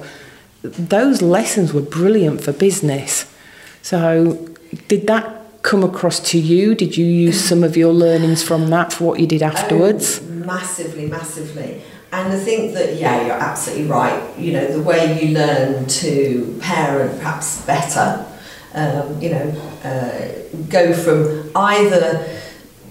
those 0.63 1.21
lessons 1.21 1.73
were 1.73 1.83
brilliant 1.83 2.41
for 2.41 2.53
business 2.53 3.27
so 3.83 4.49
did 4.89 5.07
that 5.07 5.63
come 5.63 5.83
across 5.83 6.21
to 6.31 6.39
you? 6.39 6.75
Did 6.75 6.97
you 6.97 7.05
use 7.05 7.43
some 7.43 7.63
of 7.63 7.77
your 7.77 7.93
learnings 7.93 8.43
from 8.43 8.71
that 8.71 8.93
for 8.93 9.05
what 9.05 9.21
you 9.21 9.27
did 9.27 9.43
afterwards? 9.43 10.21
Oh, 10.23 10.31
massively, 10.31 11.07
massively. 11.07 11.83
And 12.11 12.33
I 12.33 12.39
think 12.39 12.73
that, 12.75 12.97
yeah, 12.97 13.27
you're 13.27 13.37
absolutely 13.37 13.87
right. 13.87 14.39
You 14.39 14.53
know, 14.53 14.67
the 14.73 14.83
way 14.83 15.23
you 15.23 15.35
learn 15.35 15.87
to 15.87 16.59
parent 16.61 17.19
perhaps 17.19 17.65
better, 17.67 18.25
um, 18.75 19.21
you 19.21 19.31
know, 19.31 19.49
uh, 19.85 20.29
go 20.71 20.95
from 20.95 21.51
either, 21.55 22.41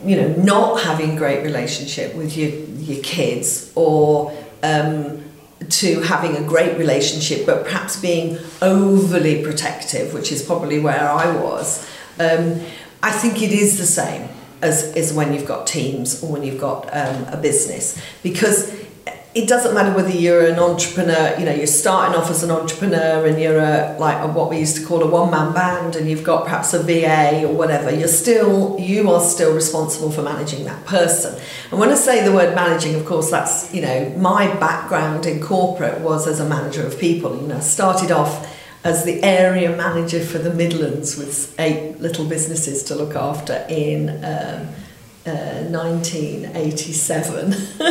you 0.04 0.18
know, 0.18 0.28
not 0.36 0.82
having 0.82 1.16
great 1.16 1.44
relationship 1.44 2.14
with 2.14 2.38
your, 2.38 2.50
your 2.50 3.02
kids 3.04 3.72
or 3.74 4.32
um, 4.62 5.24
to 5.70 6.02
having 6.02 6.36
a 6.36 6.48
great 6.48 6.78
relationship, 6.78 7.46
but 7.46 7.64
perhaps 7.66 8.00
being 8.00 8.38
overly 8.62 9.44
protective, 9.44 10.14
which 10.14 10.32
is 10.32 10.42
probably 10.42 10.80
where 10.80 11.10
I 11.10 11.36
was. 11.36 11.90
Um, 12.20 12.62
I 13.04 13.12
think 13.12 13.42
it 13.42 13.52
is 13.52 13.78
the 13.78 13.86
same 13.86 14.30
as, 14.62 14.96
as 14.96 15.14
when 15.14 15.34
you've 15.34 15.46
got 15.46 15.68
teams 15.68 16.24
or 16.24 16.32
when 16.32 16.44
you've 16.44 16.60
got 16.60 16.86
um, 16.94 17.26
a 17.26 17.38
business 17.38 18.02
because 18.24 18.74
it 19.38 19.48
doesn't 19.48 19.76
matter 19.76 19.94
whether 19.96 20.10
you're 20.10 20.48
an 20.48 20.58
entrepreneur, 20.58 21.36
you 21.38 21.46
know, 21.46 21.54
you're 21.54 21.68
starting 21.68 22.16
off 22.16 22.32
as 22.32 22.42
an 22.42 22.50
entrepreneur 22.50 23.24
and 23.28 23.40
you're 23.40 23.60
a, 23.60 23.96
like 24.00 24.18
a, 24.24 24.28
what 24.28 24.50
we 24.50 24.58
used 24.58 24.76
to 24.78 24.84
call 24.84 25.04
a 25.04 25.08
one 25.08 25.30
man 25.30 25.54
band 25.54 25.96
and 25.96 26.10
you've 26.10 26.24
got 26.24 26.46
perhaps 26.46 26.74
a 26.74 26.82
VA 26.82 27.46
or 27.46 27.54
whatever, 27.54 27.94
you're 27.94 28.08
still, 28.08 28.80
you 28.80 29.12
are 29.12 29.22
still 29.22 29.54
responsible 29.54 30.10
for 30.10 30.24
managing 30.24 30.66
that 30.66 30.84
person. 30.88 31.40
And 31.70 31.80
when 31.80 31.90
I 31.90 31.94
say 31.96 32.26
the 32.26 32.34
word 32.34 32.56
managing, 32.56 32.96
of 32.96 33.06
course, 33.06 33.30
that's, 33.30 33.72
you 33.72 33.84
know, 33.84 34.10
my 34.18 34.48
background 34.56 35.28
in 35.28 35.40
corporate 35.40 36.02
was 36.02 36.26
as 36.26 36.40
a 36.40 36.50
manager 36.50 36.84
of 36.84 37.00
people. 37.00 37.40
You 37.40 37.48
know, 37.48 37.60
started 37.60 38.10
off 38.10 38.52
as 38.84 39.06
the 39.06 39.22
area 39.22 39.70
manager 39.78 40.20
for 40.20 40.40
the 40.40 40.52
Midlands 40.52 41.16
with 41.16 41.54
eight 41.60 42.00
little 42.00 42.26
businesses 42.26 42.82
to 42.86 42.96
look 42.96 43.16
after 43.16 43.68
in 43.70 44.24
um, 44.26 44.68
uh, 45.28 45.64
1987 45.70 47.54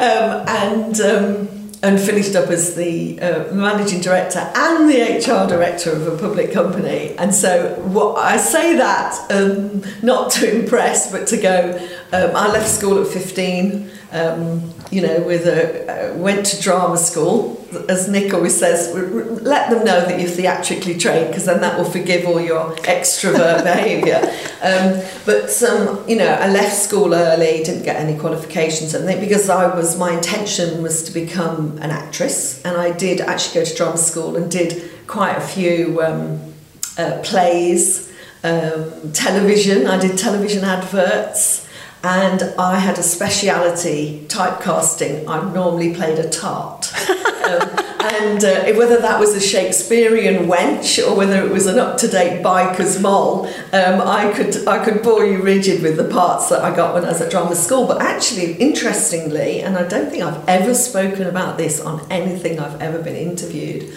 um, 0.00 0.44
and 0.48 1.00
um, 1.00 1.48
and 1.84 2.00
finished 2.00 2.34
up 2.34 2.48
as 2.48 2.74
the 2.76 3.20
uh, 3.20 3.52
managing 3.52 4.00
director 4.00 4.38
and 4.38 4.88
the 4.88 5.02
HR 5.18 5.46
director 5.46 5.92
of 5.92 6.06
a 6.06 6.16
public 6.16 6.50
company. 6.50 7.14
And 7.18 7.34
so, 7.34 7.74
what 7.80 8.16
I 8.16 8.38
say 8.38 8.74
that 8.76 9.30
um, 9.30 9.82
not 10.02 10.30
to 10.32 10.60
impress, 10.60 11.12
but 11.12 11.26
to 11.28 11.36
go. 11.36 11.78
Um, 12.12 12.30
I 12.34 12.50
left 12.50 12.68
school 12.68 13.02
at 13.02 13.08
15 13.08 13.90
um, 14.14 14.72
you 14.92 15.02
know, 15.02 15.20
with 15.22 15.44
a 15.46 16.12
uh, 16.12 16.16
went 16.16 16.46
to 16.46 16.62
drama 16.62 16.96
school. 16.96 17.60
As 17.88 18.08
Nick 18.08 18.32
always 18.32 18.56
says, 18.56 18.94
let 19.42 19.68
them 19.68 19.84
know 19.84 20.02
that 20.06 20.20
you're 20.20 20.30
theatrically 20.30 20.96
trained, 20.96 21.28
because 21.28 21.46
then 21.46 21.60
that 21.60 21.76
will 21.76 21.84
forgive 21.84 22.24
all 22.24 22.40
your 22.40 22.70
extrovert 22.76 23.64
behaviour. 23.64 24.20
Um, 24.62 25.02
but 25.26 25.50
some, 25.50 26.08
you 26.08 26.14
know, 26.14 26.28
I 26.28 26.48
left 26.48 26.76
school 26.76 27.12
early, 27.12 27.64
didn't 27.64 27.82
get 27.82 27.96
any 27.96 28.16
qualifications, 28.16 28.94
and 28.94 29.04
because 29.20 29.50
I 29.50 29.74
was 29.74 29.98
my 29.98 30.12
intention 30.12 30.80
was 30.80 31.02
to 31.02 31.12
become 31.12 31.76
an 31.78 31.90
actress, 31.90 32.64
and 32.64 32.76
I 32.76 32.92
did 32.92 33.20
actually 33.20 33.62
go 33.62 33.64
to 33.64 33.76
drama 33.76 33.98
school 33.98 34.36
and 34.36 34.48
did 34.48 34.90
quite 35.08 35.36
a 35.36 35.40
few 35.40 36.00
um, 36.00 36.54
uh, 36.96 37.18
plays, 37.24 38.12
um, 38.44 39.12
television. 39.12 39.88
I 39.88 39.98
did 39.98 40.16
television 40.16 40.62
adverts 40.62 41.63
and 42.04 42.42
I 42.58 42.80
had 42.80 42.98
a 42.98 43.02
speciality 43.02 44.26
typecasting. 44.28 45.26
I 45.26 45.50
normally 45.52 45.94
played 45.94 46.18
a 46.18 46.28
tart. 46.28 46.92
um, 47.08 47.84
and 48.04 48.44
uh, 48.44 48.64
whether 48.74 49.00
that 49.00 49.18
was 49.18 49.34
a 49.34 49.40
Shakespearean 49.40 50.44
wench 50.44 51.02
or 51.02 51.16
whether 51.16 51.42
it 51.42 51.50
was 51.50 51.66
an 51.66 51.78
up-to-date 51.78 52.44
biker's 52.44 53.00
mole, 53.00 53.46
um, 53.72 54.02
I 54.02 54.30
could 54.36 54.68
I 54.68 54.84
could 54.84 55.02
bore 55.02 55.24
you 55.24 55.40
rigid 55.40 55.82
with 55.82 55.96
the 55.96 56.04
parts 56.04 56.50
that 56.50 56.62
I 56.62 56.76
got 56.76 56.92
when 56.92 57.06
I 57.06 57.08
was 57.08 57.22
at 57.22 57.30
drama 57.30 57.56
school. 57.56 57.86
But 57.86 58.02
actually, 58.02 58.52
interestingly, 58.56 59.62
and 59.62 59.78
I 59.78 59.88
don't 59.88 60.10
think 60.10 60.22
I've 60.22 60.46
ever 60.46 60.74
spoken 60.74 61.26
about 61.26 61.56
this 61.56 61.80
on 61.80 62.06
anything 62.10 62.60
I've 62.60 62.82
ever 62.82 63.02
been 63.02 63.16
interviewed. 63.16 63.90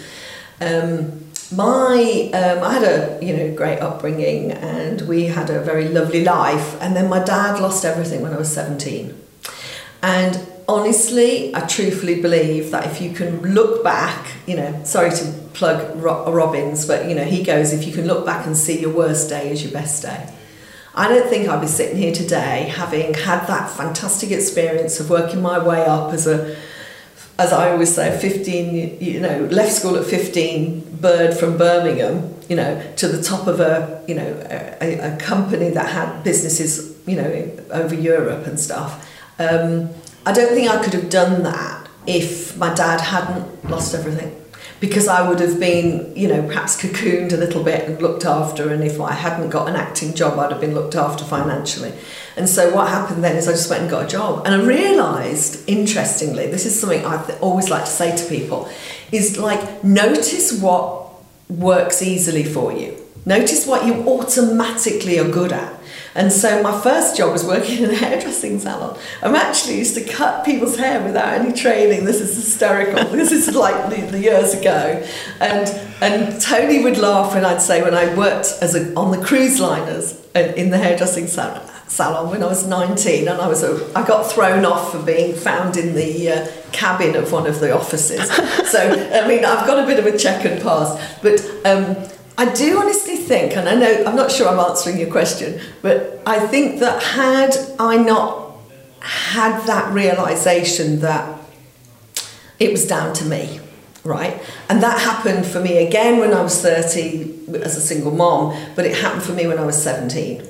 Um, 0.62 1.27
my 1.50 2.30
um, 2.34 2.62
I 2.62 2.72
had 2.74 2.82
a 2.82 3.24
you 3.24 3.36
know 3.36 3.54
great 3.54 3.80
upbringing 3.80 4.52
and 4.52 5.02
we 5.02 5.26
had 5.26 5.50
a 5.50 5.60
very 5.60 5.88
lovely 5.88 6.24
life. 6.24 6.80
And 6.80 6.94
then 6.94 7.08
my 7.08 7.22
dad 7.22 7.60
lost 7.60 7.84
everything 7.84 8.20
when 8.22 8.32
I 8.32 8.38
was 8.38 8.52
17 8.52 9.14
and 10.02 10.46
honestly 10.68 11.54
I 11.54 11.60
truthfully 11.66 12.20
believe 12.20 12.70
that 12.70 12.86
if 12.86 13.00
you 13.00 13.12
can 13.12 13.40
look 13.42 13.82
back 13.82 14.32
you 14.46 14.56
know 14.56 14.80
sorry 14.84 15.10
to 15.10 15.24
plug 15.54 15.96
Robbins 16.00 16.86
but 16.86 17.08
you 17.08 17.14
know 17.14 17.24
he 17.24 17.42
goes 17.42 17.72
if 17.72 17.86
you 17.86 17.92
can 17.92 18.06
look 18.06 18.24
back 18.24 18.46
and 18.46 18.56
see 18.56 18.80
your 18.80 18.94
worst 18.94 19.28
day 19.28 19.50
as 19.50 19.62
your 19.62 19.72
best 19.72 20.02
day. 20.02 20.32
I 20.94 21.08
don't 21.08 21.28
think 21.28 21.48
I'd 21.48 21.60
be 21.60 21.68
sitting 21.68 21.96
here 21.96 22.12
today 22.12 22.72
having 22.74 23.14
had 23.14 23.46
that 23.46 23.70
fantastic 23.70 24.32
experience 24.32 24.98
of 24.98 25.10
working 25.10 25.40
my 25.40 25.58
way 25.58 25.84
up 25.84 26.12
as 26.12 26.26
a 26.26 26.56
as 27.38 27.52
I 27.52 27.70
always 27.70 27.94
say, 27.94 28.18
15, 28.18 29.00
you 29.00 29.20
know, 29.20 29.44
left 29.50 29.72
school 29.72 29.96
at 29.96 30.04
15, 30.04 30.96
bird 30.96 31.36
from 31.36 31.56
Birmingham, 31.56 32.34
you 32.48 32.56
know, 32.56 32.82
to 32.96 33.06
the 33.06 33.22
top 33.22 33.46
of 33.46 33.60
a, 33.60 34.04
you 34.08 34.14
know, 34.16 34.46
a, 34.80 35.14
a 35.14 35.16
company 35.18 35.70
that 35.70 35.86
had 35.86 36.24
businesses, 36.24 36.98
you 37.06 37.14
know, 37.14 37.50
over 37.70 37.94
Europe 37.94 38.46
and 38.46 38.58
stuff. 38.58 39.08
Um, 39.38 39.90
I 40.26 40.32
don't 40.32 40.52
think 40.52 40.68
I 40.68 40.82
could 40.82 40.94
have 40.94 41.10
done 41.10 41.44
that 41.44 41.88
if 42.06 42.56
my 42.56 42.74
dad 42.74 43.00
hadn't 43.00 43.70
lost 43.70 43.94
everything 43.94 44.34
because 44.80 45.08
I 45.08 45.28
would 45.28 45.40
have 45.40 45.58
been, 45.58 46.14
you 46.16 46.28
know, 46.28 46.42
perhaps 46.46 46.80
cocooned 46.80 47.32
a 47.32 47.36
little 47.36 47.64
bit 47.64 47.88
and 47.88 48.00
looked 48.00 48.24
after. 48.24 48.72
And 48.72 48.84
if 48.84 49.00
I 49.00 49.12
hadn't 49.12 49.50
got 49.50 49.68
an 49.68 49.74
acting 49.74 50.14
job, 50.14 50.38
I'd 50.38 50.52
have 50.52 50.60
been 50.60 50.74
looked 50.74 50.94
after 50.94 51.24
financially. 51.24 51.92
And 52.36 52.48
so 52.48 52.72
what 52.74 52.88
happened 52.88 53.24
then 53.24 53.36
is 53.36 53.48
I 53.48 53.52
just 53.52 53.68
went 53.68 53.82
and 53.82 53.90
got 53.90 54.04
a 54.04 54.08
job. 54.08 54.46
And 54.46 54.54
I 54.54 54.64
realised, 54.64 55.68
interestingly, 55.68 56.46
this 56.46 56.64
is 56.64 56.78
something 56.78 57.04
I 57.04 57.24
always 57.40 57.70
like 57.70 57.84
to 57.84 57.90
say 57.90 58.16
to 58.16 58.28
people, 58.28 58.70
is 59.10 59.36
like 59.36 59.82
notice 59.82 60.60
what 60.60 61.10
works 61.48 62.00
easily 62.02 62.44
for 62.44 62.72
you. 62.72 62.96
Notice 63.26 63.66
what 63.66 63.84
you 63.84 63.94
automatically 64.08 65.18
are 65.18 65.28
good 65.28 65.52
at. 65.52 65.77
And 66.18 66.32
so 66.32 66.60
my 66.64 66.80
first 66.80 67.16
job 67.16 67.32
was 67.32 67.44
working 67.44 67.84
in 67.84 67.90
a 67.90 67.94
hairdressing 68.04 68.58
salon. 68.58 68.98
I'm 69.22 69.36
actually 69.36 69.78
used 69.78 69.94
to 69.94 70.04
cut 70.04 70.44
people's 70.44 70.76
hair 70.76 71.00
without 71.00 71.32
any 71.34 71.52
training. 71.52 72.04
This 72.06 72.20
is 72.20 72.34
hysterical. 72.34 73.04
this 73.16 73.30
is 73.30 73.54
like 73.54 73.88
the, 73.88 74.02
the, 74.10 74.18
years 74.18 74.52
ago. 74.52 75.06
And 75.40 75.68
and 76.02 76.40
Tony 76.40 76.82
would 76.82 76.98
laugh 76.98 77.34
when 77.34 77.44
I'd 77.44 77.62
say 77.62 77.82
when 77.82 77.94
I 77.94 78.12
worked 78.16 78.58
as 78.60 78.74
a, 78.74 78.92
on 78.94 79.16
the 79.16 79.24
cruise 79.24 79.60
liners 79.60 80.20
in 80.34 80.70
the 80.70 80.78
hairdressing 80.78 81.28
salon, 81.28 81.62
salon 81.86 82.30
when 82.30 82.42
I 82.42 82.46
was 82.46 82.66
19 82.66 83.28
and 83.28 83.40
I 83.40 83.46
was 83.46 83.62
a, 83.62 83.90
I 83.96 84.06
got 84.06 84.30
thrown 84.30 84.64
off 84.64 84.92
for 84.92 85.02
being 85.02 85.34
found 85.34 85.76
in 85.76 85.94
the 85.94 86.32
uh, 86.32 86.48
cabin 86.72 87.14
of 87.14 87.30
one 87.30 87.46
of 87.46 87.60
the 87.60 87.72
offices. 87.72 88.28
so 88.70 88.80
I 88.80 89.26
mean 89.28 89.44
I've 89.44 89.68
got 89.68 89.82
a 89.82 89.86
bit 89.86 90.00
of 90.00 90.06
a 90.12 90.18
checkered 90.18 90.62
past, 90.62 91.00
but 91.22 91.40
um, 91.64 91.96
I 92.38 92.52
do 92.54 92.78
honestly 92.78 93.16
think, 93.16 93.56
and 93.56 93.68
I 93.68 93.74
know 93.74 94.04
I'm 94.06 94.16
not 94.16 94.30
sure 94.30 94.48
I'm 94.48 94.60
answering 94.60 94.98
your 94.98 95.10
question, 95.10 95.60
but 95.82 96.22
I 96.24 96.38
think 96.46 96.78
that 96.80 97.02
had 97.02 97.56
I 97.78 97.96
not 97.96 98.52
had 99.00 99.66
that 99.66 99.92
realization 99.92 101.00
that 101.00 101.40
it 102.58 102.70
was 102.72 102.86
down 102.86 103.12
to 103.14 103.24
me, 103.24 103.60
right? 104.04 104.40
And 104.68 104.82
that 104.82 105.00
happened 105.00 105.46
for 105.46 105.60
me 105.60 105.84
again 105.86 106.20
when 106.20 106.32
I 106.32 106.40
was 106.42 106.60
30 106.62 107.58
as 107.62 107.76
a 107.76 107.80
single 107.80 108.12
mom, 108.12 108.56
but 108.76 108.86
it 108.86 108.96
happened 108.96 109.24
for 109.24 109.32
me 109.32 109.46
when 109.46 109.58
I 109.58 109.66
was 109.66 109.80
17. 109.82 110.42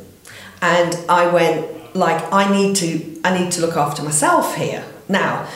and 0.61 0.97
I 1.09 1.27
went 1.29 1.95
like 1.95 2.33
I 2.33 2.51
need 2.51 2.77
to 2.77 3.21
I 3.25 3.39
need 3.39 3.53
to 3.53 3.61
look 3.61 3.77
after 3.77 4.03
myself 4.03 4.57
here 4.57 4.85
now. 5.09 5.49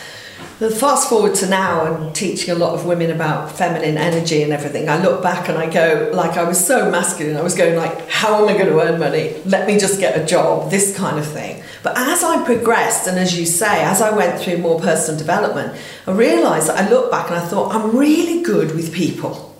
Fast 0.78 1.08
forward 1.08 1.34
to 1.37 1.49
now 1.49 1.84
and 1.87 2.14
teaching 2.14 2.54
a 2.54 2.58
lot 2.58 2.75
of 2.75 2.87
women 2.87 3.11
about 3.11 3.50
feminine 3.50 3.99
energy 3.99 4.42
and 4.42 4.52
everything, 4.52 4.88
I 4.88 5.02
look 5.02 5.22
back 5.22 5.49
and 5.49 5.58
I 5.58 5.68
go, 5.70 6.11
like, 6.12 6.37
I 6.37 6.44
was 6.44 6.64
so 6.64 6.90
masculine. 6.90 7.37
I 7.37 7.42
was 7.42 7.54
going, 7.54 7.76
like, 7.76 8.08
how 8.08 8.42
am 8.42 8.49
I 8.49 8.54
going 8.54 8.66
to 8.66 8.80
earn 8.80 9.00
money? 9.00 9.34
Let 9.44 9.66
me 9.66 9.78
just 9.78 10.00
get 10.00 10.20
a 10.20 10.25
job, 10.25 10.70
this 10.70 10.96
kind 10.96 11.18
of 11.18 11.26
thing. 11.26 11.62
But 11.82 11.99
as 11.99 12.22
I 12.22 12.44
progressed, 12.44 13.08
and 13.08 13.18
as 13.18 13.38
you 13.38 13.44
say, 13.44 13.82
as 13.84 14.00
I 14.00 14.16
went 14.16 14.40
through 14.40 14.58
more 14.58 14.80
personal 14.80 15.18
development, 15.18 15.76
I 16.06 16.12
realised 16.12 16.68
that 16.68 16.78
I 16.78 16.88
looked 16.88 17.11
back 17.11 17.28
and 17.28 17.37
I 17.37 17.44
thought, 17.46 17.75
I'm 17.75 17.96
really 17.96 18.42
good 18.42 18.75
with 18.75 18.94
people 18.94 19.51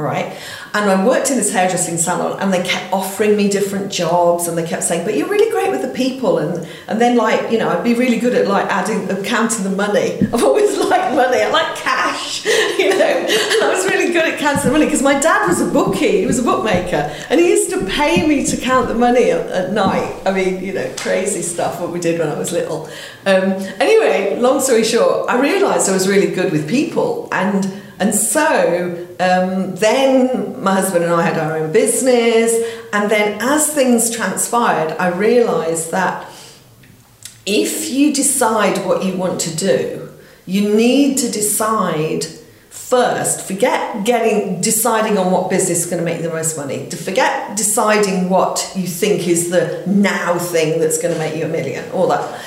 right? 0.00 0.36
And 0.72 0.88
I 0.88 1.04
worked 1.04 1.30
in 1.30 1.36
this 1.36 1.52
hairdressing 1.52 1.98
salon 1.98 2.38
and 2.40 2.52
they 2.52 2.62
kept 2.62 2.92
offering 2.92 3.36
me 3.36 3.48
different 3.48 3.90
jobs 3.90 4.46
and 4.46 4.56
they 4.56 4.66
kept 4.66 4.84
saying, 4.84 5.04
but 5.04 5.16
you're 5.16 5.28
really 5.28 5.50
great 5.50 5.70
with 5.70 5.82
the 5.82 5.88
people. 5.88 6.38
And, 6.38 6.66
and 6.86 7.00
then 7.00 7.16
like, 7.16 7.50
you 7.50 7.58
know, 7.58 7.68
I'd 7.68 7.82
be 7.82 7.94
really 7.94 8.18
good 8.18 8.34
at 8.34 8.46
like 8.46 8.66
adding, 8.66 9.08
counting 9.24 9.64
the 9.64 9.70
money. 9.70 10.20
I've 10.32 10.44
always 10.44 10.78
liked 10.78 11.14
money. 11.16 11.42
I 11.42 11.50
like 11.50 11.74
cash, 11.76 12.44
you 12.78 12.90
know, 12.90 13.04
and 13.04 13.64
I 13.64 13.72
was 13.74 13.84
really 13.86 14.12
good 14.12 14.32
at 14.32 14.38
counting 14.38 14.66
the 14.66 14.70
money 14.70 14.84
because 14.84 15.02
my 15.02 15.18
dad 15.18 15.48
was 15.48 15.60
a 15.60 15.66
bookie, 15.66 16.20
he 16.20 16.26
was 16.26 16.38
a 16.38 16.42
bookmaker 16.42 17.12
and 17.28 17.40
he 17.40 17.50
used 17.50 17.70
to 17.70 17.84
pay 17.86 18.26
me 18.26 18.46
to 18.46 18.56
count 18.56 18.86
the 18.86 18.94
money 18.94 19.32
at, 19.32 19.48
at 19.48 19.72
night. 19.72 20.22
I 20.24 20.32
mean, 20.32 20.62
you 20.62 20.72
know, 20.72 20.92
crazy 20.98 21.42
stuff 21.42 21.80
what 21.80 21.90
we 21.90 21.98
did 21.98 22.20
when 22.20 22.28
I 22.28 22.38
was 22.38 22.52
little. 22.52 22.86
Um, 23.26 23.52
anyway, 23.80 24.38
long 24.38 24.60
story 24.60 24.84
short, 24.84 25.28
I 25.28 25.40
realised 25.40 25.88
I 25.88 25.92
was 25.92 26.08
really 26.08 26.32
good 26.32 26.52
with 26.52 26.68
people 26.68 27.28
and 27.32 27.79
and 28.00 28.14
so 28.14 29.06
um, 29.20 29.74
then 29.76 30.60
my 30.62 30.74
husband 30.74 31.04
and 31.04 31.12
I 31.12 31.22
had 31.22 31.38
our 31.38 31.58
own 31.58 31.70
business. 31.70 32.54
And 32.94 33.10
then 33.10 33.38
as 33.42 33.72
things 33.72 34.10
transpired, 34.10 34.96
I 34.98 35.08
realized 35.08 35.90
that 35.90 36.26
if 37.44 37.90
you 37.90 38.14
decide 38.14 38.86
what 38.86 39.04
you 39.04 39.16
want 39.18 39.38
to 39.42 39.54
do, 39.54 40.10
you 40.46 40.74
need 40.74 41.18
to 41.18 41.30
decide 41.30 42.24
first 42.70 43.46
forget 43.46 44.04
getting 44.04 44.60
deciding 44.60 45.16
on 45.16 45.30
what 45.30 45.48
business 45.48 45.84
is 45.84 45.86
going 45.86 45.98
to 45.98 46.04
make 46.04 46.22
the 46.22 46.28
most 46.28 46.56
money 46.56 46.88
to 46.88 46.96
forget 46.96 47.56
deciding 47.56 48.28
what 48.28 48.72
you 48.74 48.86
think 48.86 49.28
is 49.28 49.50
the 49.50 49.84
now 49.86 50.36
thing 50.38 50.80
that's 50.80 51.00
going 51.00 51.12
to 51.12 51.18
make 51.18 51.36
you 51.36 51.44
a 51.44 51.48
million 51.48 51.88
all 51.92 52.08
that 52.08 52.40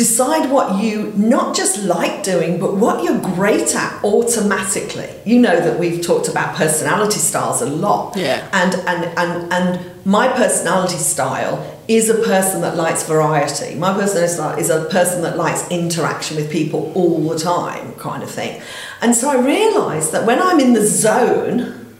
decide 0.00 0.50
what 0.50 0.82
you 0.82 1.12
not 1.14 1.54
just 1.54 1.84
like 1.84 2.22
doing, 2.22 2.58
but 2.58 2.74
what 2.74 3.04
you're 3.04 3.20
great 3.20 3.74
at 3.74 4.02
automatically. 4.02 5.10
You 5.26 5.38
know 5.38 5.60
that 5.60 5.78
we've 5.78 6.00
talked 6.00 6.26
about 6.26 6.56
personality 6.56 7.18
styles 7.18 7.60
a 7.60 7.66
lot. 7.66 8.16
Yeah. 8.16 8.48
And 8.50 8.74
and 8.88 9.04
and 9.18 9.52
and 9.52 10.06
my 10.06 10.28
personality 10.28 10.96
style 10.96 11.54
is 11.86 12.08
a 12.08 12.14
person 12.14 12.62
that 12.62 12.76
likes 12.76 13.02
variety. 13.06 13.74
My 13.74 13.92
personality 13.92 14.32
style 14.32 14.58
is 14.58 14.70
a 14.70 14.86
person 14.86 15.20
that 15.20 15.36
likes 15.36 15.70
interaction 15.70 16.38
with 16.38 16.50
people 16.50 16.92
all 16.94 17.28
the 17.28 17.38
time, 17.38 17.92
kind 17.96 18.22
of 18.22 18.30
thing. 18.30 18.62
And 19.02 19.14
so 19.14 19.28
I 19.28 19.36
realized 19.36 20.12
that 20.12 20.24
when 20.24 20.40
I'm 20.40 20.60
in 20.60 20.72
the 20.72 20.86
zone, 20.86 21.94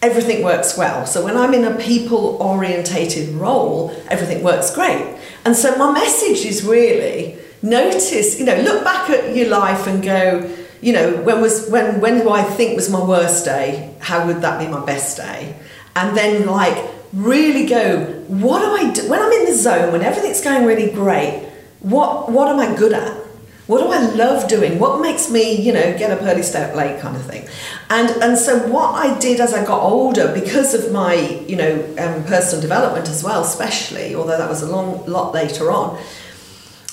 everything 0.00 0.44
works 0.44 0.78
well. 0.78 1.06
So 1.06 1.24
when 1.24 1.36
I'm 1.36 1.54
in 1.54 1.64
a 1.64 1.74
people 1.74 2.36
orientated 2.40 3.30
role, 3.30 3.90
everything 4.08 4.44
works 4.44 4.72
great. 4.72 5.15
And 5.46 5.54
so 5.54 5.76
my 5.76 5.92
message 5.92 6.44
is 6.44 6.64
really 6.64 7.38
notice, 7.62 8.40
you 8.40 8.44
know, 8.44 8.56
look 8.62 8.82
back 8.82 9.08
at 9.10 9.36
your 9.36 9.48
life 9.48 9.86
and 9.86 10.02
go, 10.02 10.52
you 10.80 10.92
know, 10.92 11.22
when 11.22 11.40
was 11.40 11.70
when 11.70 12.00
when 12.00 12.18
do 12.18 12.30
I 12.30 12.42
think 12.42 12.74
was 12.74 12.90
my 12.90 12.98
worst 12.98 13.44
day? 13.44 13.94
How 14.00 14.26
would 14.26 14.42
that 14.42 14.58
be 14.58 14.66
my 14.66 14.84
best 14.84 15.18
day? 15.18 15.54
And 15.94 16.16
then 16.16 16.46
like 16.46 16.76
really 17.12 17.64
go, 17.64 18.06
what 18.26 18.58
do 18.58 18.88
I 18.88 18.90
do 18.90 19.08
when 19.08 19.22
I'm 19.22 19.30
in 19.30 19.44
the 19.44 19.54
zone, 19.54 19.92
when 19.92 20.02
everything's 20.02 20.40
going 20.40 20.66
really 20.66 20.90
great, 20.90 21.46
what 21.78 22.28
what 22.28 22.48
am 22.48 22.58
I 22.58 22.74
good 22.74 22.92
at? 22.92 23.16
What 23.66 23.82
do 23.82 23.88
I 23.90 24.14
love 24.14 24.48
doing? 24.48 24.78
What 24.78 25.00
makes 25.00 25.28
me, 25.28 25.60
you 25.60 25.72
know, 25.72 25.98
get 25.98 26.12
up 26.12 26.22
early, 26.22 26.42
stay 26.42 26.62
up 26.62 26.76
late 26.76 27.00
kind 27.00 27.16
of 27.16 27.24
thing? 27.24 27.48
And, 27.90 28.10
and 28.22 28.38
so 28.38 28.58
what 28.68 28.94
I 28.94 29.18
did 29.18 29.40
as 29.40 29.52
I 29.52 29.64
got 29.64 29.82
older, 29.82 30.32
because 30.32 30.72
of 30.72 30.92
my, 30.92 31.14
you 31.48 31.56
know, 31.56 31.74
um, 31.98 32.22
personal 32.24 32.62
development 32.62 33.08
as 33.08 33.24
well, 33.24 33.42
especially, 33.42 34.14
although 34.14 34.38
that 34.38 34.48
was 34.48 34.62
a 34.62 34.70
long 34.70 35.04
lot 35.06 35.34
later 35.34 35.72
on, 35.72 35.96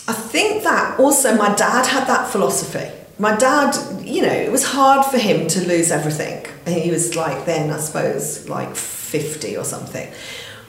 I 0.08 0.14
think 0.14 0.64
that 0.64 1.00
also 1.00 1.36
my 1.36 1.54
dad 1.54 1.86
had 1.86 2.08
that 2.08 2.30
philosophy. 2.30 2.92
My 3.20 3.36
dad, 3.36 3.76
you 4.04 4.24
know, 4.24 4.34
it 4.34 4.52
was 4.52 4.66
hard 4.66 5.06
for 5.06 5.20
him 5.20 5.48
to 5.50 5.68
lose 5.68 5.92
everything. 5.92 6.48
He 6.66 6.90
was 6.90 7.16
like 7.16 7.46
then, 7.46 7.70
I 7.70 7.78
suppose, 7.78 8.50
like 8.50 8.76
50 8.76 9.56
or 9.58 9.64
something. 9.64 10.12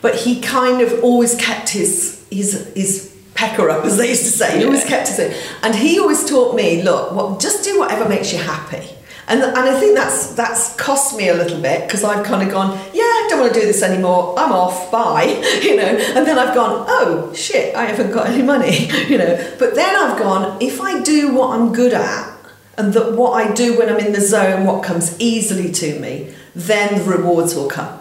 But 0.03 0.17
he 0.17 0.43
kind 0.43 0.83
of 0.83 1.03
always 1.03 1.35
kept 1.35 1.71
his, 1.71 2.27
his, 2.31 2.71
his 2.75 3.14
pecker 3.35 3.69
up, 3.71 3.85
as 3.85 3.97
they 3.97 4.09
used 4.09 4.25
to 4.25 4.31
say. 4.31 4.59
He 4.59 4.65
always 4.65 4.85
kept 4.85 5.11
it. 5.19 5.37
And 5.63 5.75
he 5.75 5.99
always 5.99 6.25
taught 6.29 6.55
me, 6.55 6.83
look, 6.83 7.13
well, 7.13 7.37
just 7.39 7.65
do 7.65 7.79
whatever 7.79 8.09
makes 8.09 8.33
you 8.33 8.39
happy. 8.39 8.89
And, 9.27 9.43
and 9.43 9.57
I 9.57 9.81
think 9.81 9.95
that's 9.95 10.35
that's 10.35 10.77
cost 10.77 11.17
me 11.17 11.29
a 11.29 11.35
little 11.35 11.61
bit 11.61 11.87
because 11.87 12.05
I've 12.05 12.27
kind 12.27 12.47
of 12.47 12.53
gone, 12.53 12.79
yeah, 12.93 13.03
I 13.03 13.27
don't 13.31 13.41
want 13.41 13.55
to 13.55 13.61
do 13.61 13.65
this 13.65 13.83
anymore. 13.83 14.35
I'm 14.39 14.53
off. 14.53 14.91
Bye, 14.91 15.25
you 15.63 15.77
know. 15.77 15.83
And 15.83 16.27
then 16.27 16.39
I've 16.39 16.55
gone, 16.55 16.85
oh 16.87 17.33
shit, 17.35 17.75
I 17.75 17.87
haven't 17.87 18.13
got 18.13 18.27
any 18.29 18.43
money, 18.43 18.87
you 19.09 19.17
know. 19.17 19.55
But 19.59 19.75
then 19.75 19.97
I've 19.97 20.19
gone, 20.19 20.59
if 20.61 20.81
I 20.81 21.03
do 21.03 21.33
what 21.33 21.59
I'm 21.59 21.73
good 21.73 21.95
at, 21.95 22.37
and 22.77 22.93
that 22.93 23.13
what 23.13 23.33
I 23.33 23.55
do 23.55 23.79
when 23.79 23.89
I'm 23.89 23.99
in 23.99 24.13
the 24.13 24.21
zone, 24.21 24.67
what 24.67 24.85
comes 24.85 25.19
easily 25.19 25.73
to 25.73 25.99
me, 26.01 26.35
then 26.55 26.99
the 26.99 27.05
rewards 27.05 27.55
will 27.55 27.69
come. 27.69 28.01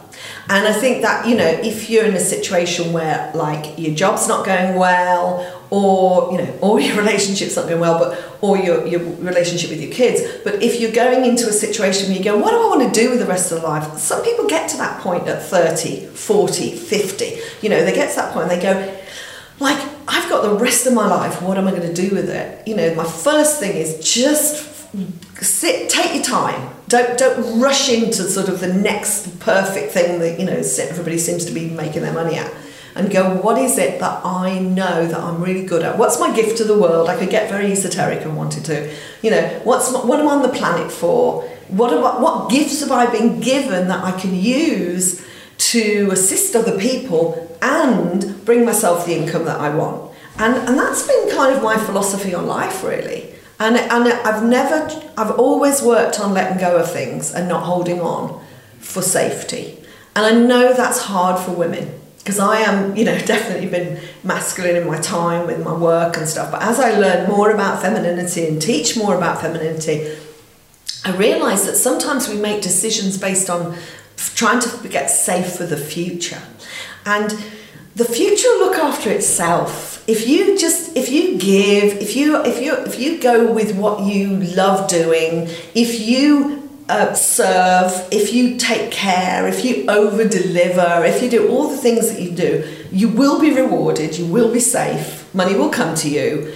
And 0.49 0.67
I 0.67 0.73
think 0.73 1.01
that, 1.03 1.25
you 1.25 1.35
know, 1.35 1.47
if 1.47 1.89
you're 1.89 2.05
in 2.05 2.15
a 2.15 2.19
situation 2.19 2.91
where 2.91 3.31
like 3.33 3.77
your 3.79 3.95
job's 3.95 4.27
not 4.27 4.45
going 4.45 4.75
well 4.75 5.63
or, 5.69 6.31
you 6.33 6.37
know, 6.37 6.59
or 6.61 6.79
your 6.81 6.97
relationship's 6.97 7.55
not 7.55 7.67
going 7.67 7.79
well, 7.79 7.97
but 7.97 8.37
or 8.41 8.57
your, 8.57 8.85
your 8.85 8.99
relationship 8.99 9.69
with 9.69 9.81
your 9.81 9.91
kids, 9.91 10.21
but 10.43 10.61
if 10.61 10.81
you're 10.81 10.91
going 10.91 11.25
into 11.25 11.47
a 11.47 11.53
situation 11.53 12.09
where 12.09 12.17
you 12.17 12.23
go, 12.23 12.37
what 12.37 12.51
do 12.51 12.57
I 12.57 12.65
want 12.65 12.93
to 12.93 12.99
do 12.99 13.09
with 13.09 13.19
the 13.19 13.25
rest 13.25 13.51
of 13.51 13.61
the 13.61 13.67
life? 13.67 13.97
Some 13.97 14.21
people 14.23 14.47
get 14.47 14.69
to 14.71 14.77
that 14.77 15.01
point 15.01 15.27
at 15.27 15.41
30, 15.43 16.07
40, 16.07 16.75
50. 16.75 17.39
You 17.61 17.69
know, 17.69 17.85
they 17.85 17.93
get 17.93 18.09
to 18.11 18.15
that 18.17 18.33
point 18.33 18.51
and 18.51 18.59
they 18.59 18.61
go, 18.61 18.99
like, 19.59 19.79
I've 20.07 20.29
got 20.29 20.41
the 20.43 20.55
rest 20.55 20.85
of 20.87 20.93
my 20.93 21.07
life, 21.07 21.41
what 21.41 21.57
am 21.57 21.67
I 21.67 21.71
going 21.71 21.93
to 21.93 21.93
do 21.93 22.13
with 22.13 22.29
it? 22.29 22.67
You 22.67 22.75
know, 22.75 22.93
my 22.95 23.05
first 23.05 23.59
thing 23.59 23.77
is 23.77 24.13
just 24.13 24.89
sit, 25.41 25.89
take 25.89 26.15
your 26.15 26.23
time. 26.23 26.72
Don't 26.93 27.17
don't 27.17 27.59
rush 27.59 27.89
into 27.89 28.21
sort 28.21 28.49
of 28.49 28.59
the 28.59 28.71
next 28.71 29.39
perfect 29.39 29.93
thing 29.93 30.19
that 30.19 30.39
you 30.39 30.45
know 30.45 30.53
everybody 30.53 31.17
seems 31.17 31.43
to 31.45 31.51
be 31.51 31.67
making 31.67 32.03
their 32.03 32.13
money 32.13 32.35
at. 32.35 32.53
And 32.93 33.09
go, 33.09 33.33
what 33.41 33.57
is 33.57 33.79
it 33.79 33.99
that 33.99 34.23
I 34.23 34.59
know 34.59 35.07
that 35.07 35.19
I'm 35.19 35.41
really 35.41 35.65
good 35.65 35.81
at? 35.81 35.97
What's 35.97 36.19
my 36.19 36.31
gift 36.35 36.59
to 36.59 36.63
the 36.63 36.77
world? 36.77 37.09
I 37.09 37.17
could 37.17 37.31
get 37.31 37.49
very 37.49 37.71
esoteric 37.71 38.21
and 38.21 38.37
wanted 38.37 38.65
to, 38.65 38.93
you 39.23 39.31
know, 39.31 39.41
what's 39.63 39.91
what 39.91 40.19
am 40.19 40.27
I 40.27 40.33
on 40.33 40.43
the 40.43 40.49
planet 40.49 40.91
for? 40.91 41.41
What, 41.69 41.99
what 41.99 42.21
what 42.21 42.51
gifts 42.51 42.81
have 42.81 42.91
I 42.91 43.07
been 43.11 43.39
given 43.39 43.87
that 43.87 44.03
I 44.03 44.11
can 44.11 44.35
use 44.35 45.25
to 45.73 46.09
assist 46.11 46.55
other 46.55 46.77
people 46.77 47.57
and 47.59 48.45
bring 48.45 48.65
myself 48.65 49.07
the 49.07 49.15
income 49.17 49.45
that 49.45 49.59
I 49.59 49.75
want? 49.75 50.13
And 50.37 50.55
and 50.57 50.77
that's 50.77 51.07
been 51.07 51.31
kind 51.31 51.55
of 51.55 51.63
my 51.63 51.77
philosophy 51.77 52.35
on 52.35 52.45
life, 52.45 52.83
really. 52.83 53.32
And, 53.59 53.77
and 53.77 54.07
I've 54.07 54.43
never, 54.43 54.89
I've 55.17 55.31
always 55.31 55.81
worked 55.81 56.19
on 56.19 56.33
letting 56.33 56.57
go 56.57 56.77
of 56.77 56.91
things 56.91 57.33
and 57.33 57.47
not 57.47 57.63
holding 57.63 58.01
on 58.01 58.43
for 58.79 59.01
safety. 59.01 59.79
And 60.15 60.25
I 60.25 60.31
know 60.31 60.73
that's 60.73 61.01
hard 61.01 61.39
for 61.39 61.51
women 61.51 61.99
because 62.17 62.39
I 62.39 62.59
am, 62.59 62.95
you 62.95 63.05
know, 63.05 63.17
definitely 63.25 63.67
been 63.67 63.99
masculine 64.23 64.75
in 64.75 64.87
my 64.87 64.99
time 64.99 65.47
with 65.47 65.63
my 65.63 65.73
work 65.73 66.17
and 66.17 66.27
stuff. 66.27 66.51
But 66.51 66.63
as 66.63 66.79
I 66.79 66.97
learn 66.97 67.29
more 67.29 67.51
about 67.51 67.81
femininity 67.81 68.47
and 68.47 68.61
teach 68.61 68.97
more 68.97 69.15
about 69.15 69.41
femininity, 69.41 70.17
I 71.05 71.15
realise 71.15 71.65
that 71.65 71.75
sometimes 71.75 72.29
we 72.29 72.37
make 72.37 72.61
decisions 72.61 73.17
based 73.17 73.49
on 73.49 73.77
trying 74.35 74.61
to 74.61 74.87
get 74.87 75.09
safe 75.09 75.55
for 75.55 75.65
the 75.65 75.77
future. 75.77 76.41
And 77.05 77.31
the 77.95 78.05
future 78.05 78.47
will 78.49 78.67
look 78.67 78.77
after 78.77 79.09
itself. 79.11 80.03
If 80.07 80.27
you 80.27 80.57
just 80.57 80.97
if 80.97 81.09
you 81.09 81.37
give 81.37 81.93
if 82.01 82.15
you 82.15 82.41
if 82.43 82.61
you 82.61 82.75
if 82.85 82.99
you 82.99 83.19
go 83.19 83.51
with 83.51 83.75
what 83.75 84.03
you 84.03 84.37
love 84.55 84.89
doing 84.89 85.47
if 85.73 86.01
you 86.01 86.69
uh, 86.89 87.13
serve 87.13 88.07
if 88.11 88.33
you 88.33 88.57
take 88.57 88.91
care 88.91 89.47
if 89.47 89.63
you 89.63 89.85
over 89.87 90.27
deliver 90.27 91.05
if 91.05 91.23
you 91.23 91.29
do 91.29 91.47
all 91.47 91.69
the 91.69 91.77
things 91.77 92.11
that 92.11 92.21
you 92.21 92.31
do 92.31 92.69
you 92.91 93.07
will 93.07 93.39
be 93.39 93.53
rewarded 93.53 94.17
you 94.17 94.25
will 94.25 94.51
be 94.51 94.59
safe 94.59 95.23
money 95.33 95.55
will 95.55 95.69
come 95.69 95.95
to 95.95 96.09
you. 96.09 96.53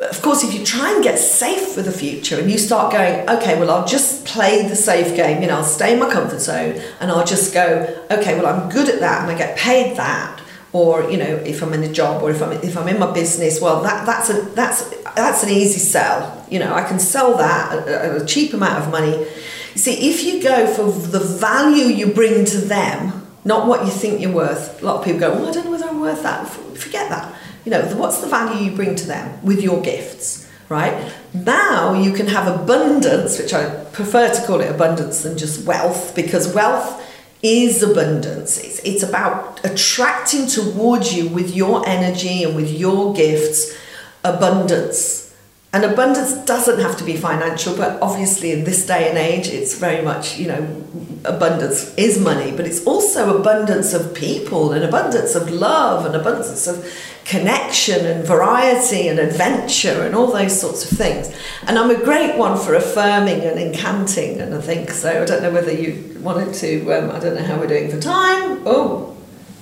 Of 0.00 0.22
course, 0.22 0.42
if 0.42 0.54
you 0.54 0.64
try 0.64 0.94
and 0.94 1.04
get 1.04 1.18
safe 1.18 1.68
for 1.74 1.82
the 1.82 1.92
future 1.92 2.40
and 2.40 2.50
you 2.50 2.56
start 2.56 2.90
going, 2.90 3.28
okay, 3.28 3.60
well, 3.60 3.70
I'll 3.70 3.86
just 3.86 4.24
play 4.24 4.66
the 4.66 4.74
safe 4.74 5.14
game, 5.14 5.42
you 5.42 5.48
know, 5.48 5.58
I'll 5.58 5.64
stay 5.64 5.92
in 5.92 5.98
my 5.98 6.10
comfort 6.10 6.40
zone 6.40 6.80
and 7.00 7.10
I'll 7.10 7.26
just 7.26 7.52
go, 7.52 8.02
okay, 8.10 8.34
well, 8.34 8.46
I'm 8.46 8.70
good 8.70 8.88
at 8.88 9.00
that 9.00 9.22
and 9.22 9.30
I 9.30 9.36
get 9.36 9.58
paid 9.58 9.98
that 9.98 10.39
or 10.72 11.10
you 11.10 11.16
know 11.16 11.36
if 11.44 11.62
I'm 11.62 11.72
in 11.72 11.82
a 11.82 11.92
job 11.92 12.22
or 12.22 12.30
if 12.30 12.42
I'm 12.42 12.52
if 12.52 12.76
I'm 12.76 12.88
in 12.88 12.98
my 12.98 13.12
business 13.12 13.60
well 13.60 13.82
that 13.82 14.06
that's 14.06 14.30
a 14.30 14.42
that's 14.54 14.88
that's 15.14 15.42
an 15.42 15.50
easy 15.50 15.80
sell 15.80 16.46
you 16.50 16.58
know 16.58 16.72
I 16.74 16.84
can 16.84 16.98
sell 16.98 17.36
that 17.38 17.88
at 17.88 18.22
a 18.22 18.24
cheap 18.24 18.54
amount 18.54 18.84
of 18.84 18.90
money 18.90 19.18
you 19.18 19.78
see 19.78 20.10
if 20.10 20.22
you 20.22 20.42
go 20.42 20.66
for 20.66 20.84
the 21.08 21.20
value 21.20 21.86
you 21.86 22.06
bring 22.06 22.44
to 22.44 22.58
them 22.58 23.20
not 23.44 23.66
what 23.66 23.84
you 23.84 23.90
think 23.90 24.20
you're 24.20 24.32
worth. 24.32 24.82
A 24.82 24.84
lot 24.84 24.96
of 24.98 25.04
people 25.04 25.20
go, 25.20 25.30
well, 25.32 25.48
I 25.48 25.52
don't 25.52 25.64
know 25.64 25.70
whether 25.70 25.88
I'm 25.88 26.00
worth 26.00 26.22
that. 26.22 26.46
Forget 26.46 27.08
that. 27.08 27.34
You 27.64 27.72
know, 27.72 27.82
what's 27.96 28.20
the 28.20 28.26
value 28.26 28.70
you 28.70 28.76
bring 28.76 28.94
to 28.96 29.06
them 29.06 29.42
with 29.44 29.62
your 29.62 29.82
gifts, 29.82 30.50
right? 30.68 31.12
Now 31.34 31.94
you 31.94 32.12
can 32.12 32.26
have 32.26 32.46
abundance, 32.46 33.38
which 33.38 33.52
I 33.52 33.84
prefer 33.92 34.32
to 34.32 34.46
call 34.46 34.60
it 34.60 34.70
abundance 34.70 35.22
than 35.22 35.36
just 35.36 35.66
wealth, 35.66 36.14
because 36.14 36.54
wealth 36.54 37.06
is 37.42 37.82
abundance. 37.82 38.58
It's, 38.58 38.80
it's 38.80 39.02
about 39.02 39.64
attracting 39.64 40.46
towards 40.46 41.14
you 41.14 41.28
with 41.28 41.54
your 41.54 41.86
energy 41.88 42.42
and 42.44 42.54
with 42.54 42.70
your 42.70 43.14
gifts 43.14 43.76
abundance 44.22 45.20
and 45.72 45.84
abundance 45.84 46.32
doesn't 46.46 46.80
have 46.80 46.96
to 46.96 47.04
be 47.04 47.16
financial, 47.16 47.76
but 47.76 48.02
obviously 48.02 48.50
in 48.50 48.64
this 48.64 48.84
day 48.86 49.08
and 49.08 49.16
age, 49.16 49.46
it's 49.46 49.78
very 49.78 50.04
much, 50.04 50.36
you 50.36 50.48
know, 50.48 50.84
abundance 51.24 51.94
is 51.96 52.18
money, 52.18 52.50
but 52.50 52.66
it's 52.66 52.84
also 52.84 53.38
abundance 53.38 53.94
of 53.94 54.12
people 54.12 54.72
and 54.72 54.82
abundance 54.82 55.36
of 55.36 55.48
love 55.48 56.06
and 56.06 56.16
abundance 56.16 56.66
of 56.66 56.84
connection 57.24 58.06
and 58.06 58.26
variety 58.26 59.08
and 59.08 59.18
adventure 59.18 60.02
and 60.02 60.14
all 60.14 60.32
those 60.32 60.58
sorts 60.58 60.90
of 60.90 60.96
things. 60.96 61.34
And 61.66 61.78
I'm 61.78 61.90
a 61.90 62.02
great 62.02 62.36
one 62.36 62.58
for 62.58 62.74
affirming 62.74 63.40
and 63.42 63.58
incanting, 63.58 64.40
and 64.40 64.54
I 64.54 64.60
think 64.60 64.90
so. 64.90 65.22
I 65.22 65.24
don't 65.24 65.42
know 65.42 65.52
whether 65.52 65.72
you 65.72 66.18
wanted 66.20 66.54
to, 66.54 66.92
um, 66.92 67.10
I 67.10 67.20
don't 67.20 67.36
know 67.36 67.44
how 67.44 67.58
we're 67.58 67.68
doing 67.68 67.90
for 67.90 68.00
time. 68.00 68.62
Oh, 68.66 69.16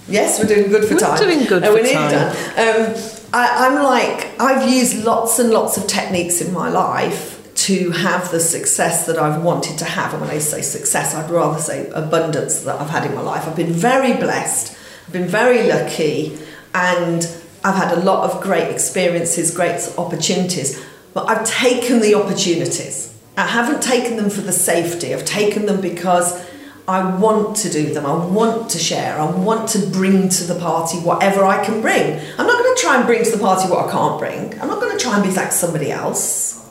yes, 0.08 0.38
we're 0.38 0.48
doing 0.48 0.70
good 0.70 0.88
for 0.88 0.96
time. 0.96 1.18
we're 1.18 1.30
doing 1.32 1.46
good 1.46 1.62
and 1.64 1.76
for 1.76 1.82
we 1.82 1.92
time. 1.92 2.10
Done. 2.10 2.36
Um, 2.56 3.02
I, 3.32 3.66
I'm 3.66 3.82
like, 3.82 4.40
I've 4.40 4.70
used 4.70 5.04
lots 5.04 5.38
and 5.38 5.50
lots 5.50 5.76
of 5.76 5.86
techniques 5.86 6.40
in 6.40 6.52
my 6.52 6.70
life 6.70 7.34
to 7.66 7.90
have 7.90 8.30
the 8.30 8.40
success 8.40 9.04
that 9.06 9.18
I've 9.18 9.42
wanted 9.42 9.78
to 9.78 9.84
have. 9.84 10.12
And 10.12 10.22
when 10.22 10.30
I 10.30 10.38
say 10.38 10.62
success, 10.62 11.14
I'd 11.14 11.28
rather 11.28 11.60
say 11.60 11.90
abundance 11.90 12.60
that 12.60 12.80
I've 12.80 12.88
had 12.88 13.04
in 13.04 13.14
my 13.14 13.20
life. 13.20 13.46
I've 13.46 13.56
been 13.56 13.72
very 13.72 14.14
blessed, 14.14 14.78
I've 15.06 15.12
been 15.12 15.26
very 15.26 15.68
lucky, 15.68 16.38
and 16.72 17.24
I've 17.68 17.76
had 17.76 17.98
a 17.98 18.00
lot 18.00 18.30
of 18.30 18.40
great 18.42 18.70
experiences, 18.70 19.54
great 19.54 19.78
opportunities. 19.98 20.82
But 21.12 21.28
I've 21.28 21.46
taken 21.46 22.00
the 22.00 22.14
opportunities. 22.14 23.14
I 23.36 23.46
haven't 23.46 23.82
taken 23.82 24.16
them 24.16 24.30
for 24.30 24.40
the 24.40 24.52
safety, 24.52 25.14
I've 25.14 25.26
taken 25.26 25.66
them 25.66 25.82
because 25.82 26.48
I 26.88 27.16
want 27.18 27.56
to 27.58 27.68
do 27.68 27.92
them. 27.92 28.06
I 28.06 28.14
want 28.14 28.70
to 28.70 28.78
share. 28.78 29.20
I 29.20 29.30
want 29.30 29.68
to 29.70 29.86
bring 29.88 30.30
to 30.30 30.44
the 30.44 30.58
party 30.58 30.96
whatever 30.96 31.44
I 31.44 31.62
can 31.62 31.82
bring. 31.82 32.18
I'm 32.38 32.46
not 32.46 32.58
going 32.58 32.74
to 32.74 32.80
try 32.80 32.96
and 32.96 33.06
bring 33.06 33.22
to 33.24 33.30
the 33.30 33.38
party 33.38 33.68
what 33.68 33.86
I 33.86 33.92
can't 33.92 34.18
bring. 34.18 34.58
I'm 34.58 34.68
not 34.68 34.80
going 34.80 34.96
to 34.96 35.04
try 35.04 35.16
and 35.16 35.22
be 35.22 35.30
like 35.30 35.52
somebody 35.52 35.92
else. 35.92 36.66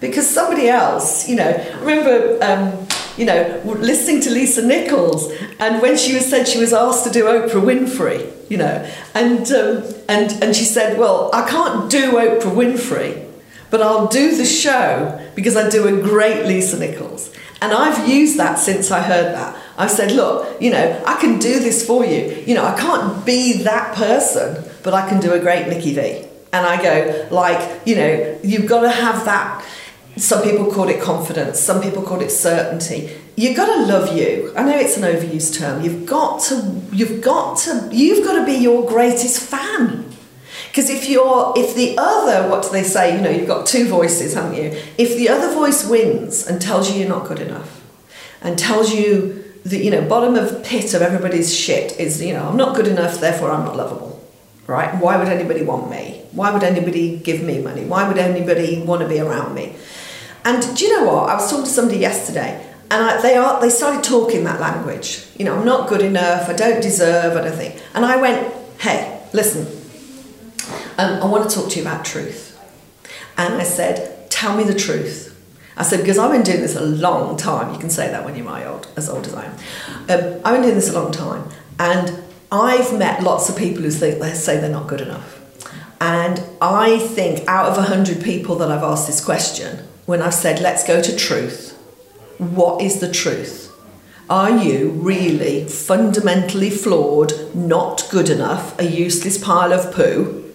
Because 0.00 0.30
somebody 0.30 0.68
else, 0.68 1.28
you 1.28 1.34
know, 1.34 1.50
remember, 1.80 2.38
um, 2.40 2.86
you 3.20 3.26
know, 3.26 3.60
listening 3.66 4.22
to 4.22 4.30
Lisa 4.30 4.66
Nichols, 4.66 5.30
and 5.58 5.82
when 5.82 5.98
she 5.98 6.14
was 6.14 6.24
said 6.24 6.48
she 6.48 6.58
was 6.58 6.72
asked 6.72 7.04
to 7.04 7.10
do 7.10 7.24
Oprah 7.24 7.62
Winfrey, 7.62 8.32
you 8.48 8.56
know, 8.56 8.90
and 9.14 9.52
um, 9.52 9.84
and 10.08 10.42
and 10.42 10.56
she 10.56 10.64
said, 10.64 10.98
well, 10.98 11.28
I 11.34 11.46
can't 11.46 11.90
do 11.90 12.12
Oprah 12.12 12.40
Winfrey, 12.40 13.30
but 13.68 13.82
I'll 13.82 14.06
do 14.06 14.34
the 14.34 14.46
show 14.46 15.20
because 15.34 15.54
I 15.54 15.68
do 15.68 15.86
a 15.86 16.00
great 16.00 16.46
Lisa 16.46 16.78
Nichols. 16.78 17.30
And 17.60 17.74
I've 17.74 18.08
used 18.08 18.38
that 18.38 18.58
since 18.58 18.90
I 18.90 19.02
heard 19.02 19.34
that. 19.34 19.54
I've 19.76 19.90
said, 19.90 20.12
look, 20.12 20.58
you 20.62 20.70
know, 20.70 21.02
I 21.06 21.20
can 21.20 21.38
do 21.38 21.60
this 21.60 21.86
for 21.86 22.06
you. 22.06 22.42
You 22.46 22.54
know, 22.54 22.64
I 22.64 22.74
can't 22.74 23.26
be 23.26 23.62
that 23.64 23.94
person, 23.94 24.64
but 24.82 24.94
I 24.94 25.06
can 25.06 25.20
do 25.20 25.34
a 25.34 25.38
great 25.38 25.68
Nikki 25.68 25.92
V. 25.92 26.24
And 26.54 26.66
I 26.66 26.82
go, 26.82 27.28
like, 27.30 27.86
you 27.86 27.96
know, 27.96 28.38
you've 28.42 28.66
got 28.66 28.80
to 28.80 28.90
have 28.90 29.26
that. 29.26 29.62
Some 30.16 30.42
people 30.42 30.70
call 30.70 30.88
it 30.88 31.00
confidence, 31.00 31.60
some 31.60 31.80
people 31.80 32.02
call 32.02 32.20
it 32.20 32.30
certainty. 32.30 33.16
You've 33.36 33.56
got 33.56 33.74
to 33.74 33.86
love 33.86 34.16
you. 34.16 34.52
I 34.56 34.64
know 34.64 34.76
it's 34.76 34.96
an 34.96 35.04
overused 35.04 35.58
term. 35.58 35.82
You've 35.82 36.06
got 36.06 36.42
to, 36.44 36.82
you've 36.92 37.22
got 37.22 37.56
to, 37.58 37.88
you've 37.90 38.24
got 38.24 38.38
to 38.38 38.44
be 38.44 38.52
your 38.52 38.86
greatest 38.86 39.40
fan. 39.40 40.06
Because 40.68 40.90
if 40.90 41.08
you're, 41.08 41.54
if 41.56 41.74
the 41.74 41.96
other, 41.96 42.48
what 42.48 42.62
do 42.62 42.70
they 42.70 42.82
say? 42.82 43.16
You 43.16 43.22
know, 43.22 43.30
you've 43.30 43.48
got 43.48 43.66
two 43.66 43.88
voices, 43.88 44.34
haven't 44.34 44.56
you? 44.62 44.78
If 44.98 45.16
the 45.16 45.28
other 45.28 45.52
voice 45.54 45.86
wins 45.88 46.46
and 46.46 46.60
tells 46.60 46.90
you 46.90 47.00
you're 47.00 47.08
not 47.08 47.26
good 47.26 47.40
enough, 47.40 47.80
and 48.42 48.58
tells 48.58 48.92
you 48.92 49.44
the, 49.64 49.78
you 49.78 49.90
know, 49.90 50.06
bottom 50.06 50.34
of 50.34 50.64
pit 50.64 50.94
of 50.94 51.02
everybody's 51.02 51.54
shit 51.54 51.98
is, 51.98 52.22
you 52.22 52.32
know, 52.32 52.48
I'm 52.48 52.56
not 52.56 52.74
good 52.74 52.88
enough, 52.88 53.20
therefore 53.20 53.50
I'm 53.50 53.64
not 53.64 53.76
lovable, 53.76 54.22
right? 54.66 54.94
Why 54.96 55.16
would 55.16 55.28
anybody 55.28 55.62
want 55.62 55.90
me? 55.90 56.24
Why 56.32 56.50
would 56.50 56.62
anybody 56.62 57.18
give 57.18 57.42
me 57.42 57.60
money? 57.60 57.84
Why 57.84 58.08
would 58.08 58.18
anybody 58.18 58.82
want 58.82 59.02
to 59.02 59.08
be 59.08 59.20
around 59.20 59.54
me? 59.54 59.76
And 60.44 60.76
do 60.76 60.84
you 60.84 60.96
know 60.96 61.12
what? 61.12 61.28
I 61.28 61.34
was 61.34 61.50
talking 61.50 61.64
to 61.64 61.70
somebody 61.70 61.98
yesterday, 61.98 62.66
and 62.90 63.04
I, 63.04 63.20
they 63.20 63.36
are 63.36 63.60
they 63.60 63.70
started 63.70 64.02
talking 64.02 64.44
that 64.44 64.60
language. 64.60 65.26
You 65.36 65.44
know, 65.44 65.58
I'm 65.58 65.64
not 65.64 65.88
good 65.88 66.02
enough. 66.02 66.48
I 66.48 66.54
don't 66.54 66.82
deserve 66.82 67.36
anything. 67.36 67.80
And 67.94 68.04
I 68.04 68.16
went, 68.16 68.52
hey, 68.78 69.22
listen. 69.32 69.66
Um, 70.98 71.22
I 71.22 71.26
want 71.26 71.48
to 71.48 71.54
talk 71.54 71.70
to 71.70 71.76
you 71.76 71.82
about 71.82 72.04
truth. 72.04 72.58
And 73.36 73.54
I 73.54 73.64
said, 73.64 74.30
tell 74.30 74.56
me 74.56 74.64
the 74.64 74.74
truth. 74.74 75.28
I 75.76 75.82
said, 75.82 76.00
because 76.00 76.18
I've 76.18 76.30
been 76.30 76.42
doing 76.42 76.60
this 76.60 76.76
a 76.76 76.82
long 76.82 77.38
time. 77.38 77.72
You 77.72 77.78
can 77.78 77.88
say 77.88 78.10
that 78.10 78.24
when 78.24 78.36
you're 78.36 78.44
my 78.44 78.66
old, 78.66 78.88
as 78.96 79.08
old 79.08 79.26
as 79.26 79.34
I 79.34 79.46
am. 79.46 79.52
Um, 80.10 80.40
I've 80.44 80.54
been 80.56 80.62
doing 80.62 80.74
this 80.74 80.90
a 80.90 81.00
long 81.00 81.10
time. 81.10 81.48
And 81.78 82.22
I've 82.52 82.98
met 82.98 83.22
lots 83.22 83.48
of 83.48 83.56
people 83.56 83.82
who 83.82 83.90
say, 83.90 84.18
they 84.18 84.34
say 84.34 84.60
they're 84.60 84.68
not 84.68 84.88
good 84.88 85.00
enough. 85.00 85.40
And 86.00 86.42
I 86.60 86.98
think 86.98 87.46
out 87.48 87.66
of 87.66 87.76
100 87.76 88.22
people 88.22 88.56
that 88.56 88.70
I've 88.70 88.82
asked 88.82 89.06
this 89.06 89.24
question, 89.24 89.86
when 90.10 90.20
I've 90.20 90.34
said, 90.34 90.60
let's 90.60 90.84
go 90.84 91.00
to 91.00 91.16
truth, 91.16 91.70
what 92.38 92.82
is 92.82 92.98
the 92.98 93.12
truth? 93.12 93.72
Are 94.28 94.58
you 94.58 94.90
really 94.90 95.68
fundamentally 95.68 96.68
flawed, 96.68 97.32
not 97.54 98.08
good 98.10 98.28
enough, 98.28 98.76
a 98.80 98.84
useless 98.84 99.38
pile 99.38 99.72
of 99.72 99.94
poo? 99.94 100.52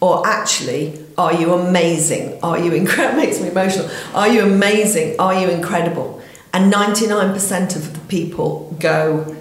Or 0.00 0.24
actually, 0.24 1.04
are 1.18 1.32
you 1.34 1.54
amazing? 1.54 2.38
Are 2.40 2.56
you 2.56 2.72
incredible? 2.82 3.20
makes 3.20 3.40
me 3.40 3.48
emotional. 3.48 3.90
Are 4.14 4.28
you 4.28 4.42
amazing? 4.42 5.16
Are 5.18 5.34
you 5.40 5.48
incredible? 5.48 6.22
And 6.52 6.72
99% 6.72 7.74
of 7.74 7.94
the 7.94 8.00
people 8.06 8.76
go, 8.78 9.34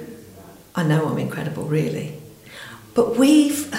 I 0.73 0.81
know 0.81 1.05
I'm 1.07 1.19
incredible, 1.19 1.65
really. 1.65 2.19
But 2.95 3.17
we've, 3.17 3.71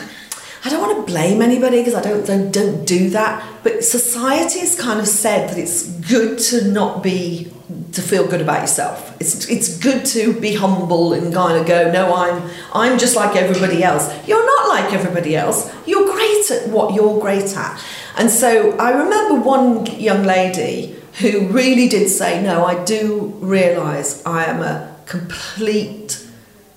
I 0.65 0.71
don't 0.71 0.81
want 0.81 1.07
to 1.07 1.13
blame 1.13 1.43
anybody 1.43 1.79
because 1.79 1.95
I 1.95 2.01
don't, 2.01 2.27
don't, 2.27 2.51
don't 2.51 2.87
do 2.87 3.11
that. 3.11 3.45
But 3.63 3.85
society 3.85 4.61
has 4.61 4.81
kind 4.81 4.99
of 4.99 5.07
said 5.07 5.51
that 5.51 5.59
it's 5.59 5.83
good 6.09 6.39
to 6.39 6.71
not 6.71 7.03
be, 7.03 7.53
to 7.93 8.01
feel 8.01 8.27
good 8.27 8.41
about 8.41 8.63
yourself. 8.63 9.15
It's, 9.21 9.47
it's 9.51 9.79
good 9.79 10.07
to 10.07 10.41
be 10.41 10.55
humble 10.55 11.13
and 11.13 11.35
kind 11.35 11.61
of 11.61 11.67
go, 11.67 11.93
no, 11.93 12.15
I'm, 12.15 12.51
I'm 12.73 12.99
just 12.99 13.15
like 13.15 13.37
everybody 13.37 13.85
else. 13.85 14.11
You're 14.27 14.45
not 14.45 14.69
like 14.69 14.95
everybody 14.95 15.37
else. 15.37 15.71
You're 15.87 16.11
great 16.11 16.51
at 16.51 16.71
what 16.71 16.95
you're 16.95 17.21
great 17.21 17.55
at. 17.55 17.85
And 18.17 18.31
so 18.31 18.75
I 18.79 18.91
remember 18.93 19.47
one 19.47 19.85
young 19.87 20.23
lady 20.23 20.97
who 21.21 21.47
really 21.49 21.89
did 21.89 22.09
say, 22.09 22.43
no, 22.43 22.65
I 22.65 22.83
do 22.85 23.35
realise 23.41 24.25
I 24.25 24.47
am 24.47 24.63
a 24.63 24.97
complete 25.05 26.24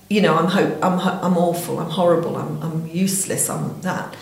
you 0.08 0.20
know, 0.22 0.36
I'm 0.36 0.46
ho- 0.46 0.78
I'm 0.82 0.98
ho- 0.98 1.18
I'm 1.22 1.36
awful, 1.36 1.78
I'm 1.78 1.90
horrible, 1.90 2.36
I'm 2.36 2.62
I'm 2.62 2.86
useless, 2.86 3.48
I'm 3.50 3.80
that. 3.82 4.16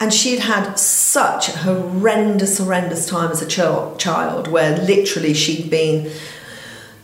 And 0.00 0.12
she'd 0.12 0.40
had 0.40 0.74
such 0.78 1.48
a 1.48 1.58
horrendous, 1.58 2.58
horrendous 2.58 3.06
time 3.06 3.30
as 3.30 3.40
a 3.42 3.46
ch- 3.46 3.98
child, 4.02 4.48
where 4.48 4.76
literally 4.78 5.34
she'd 5.34 5.70
been, 5.70 6.10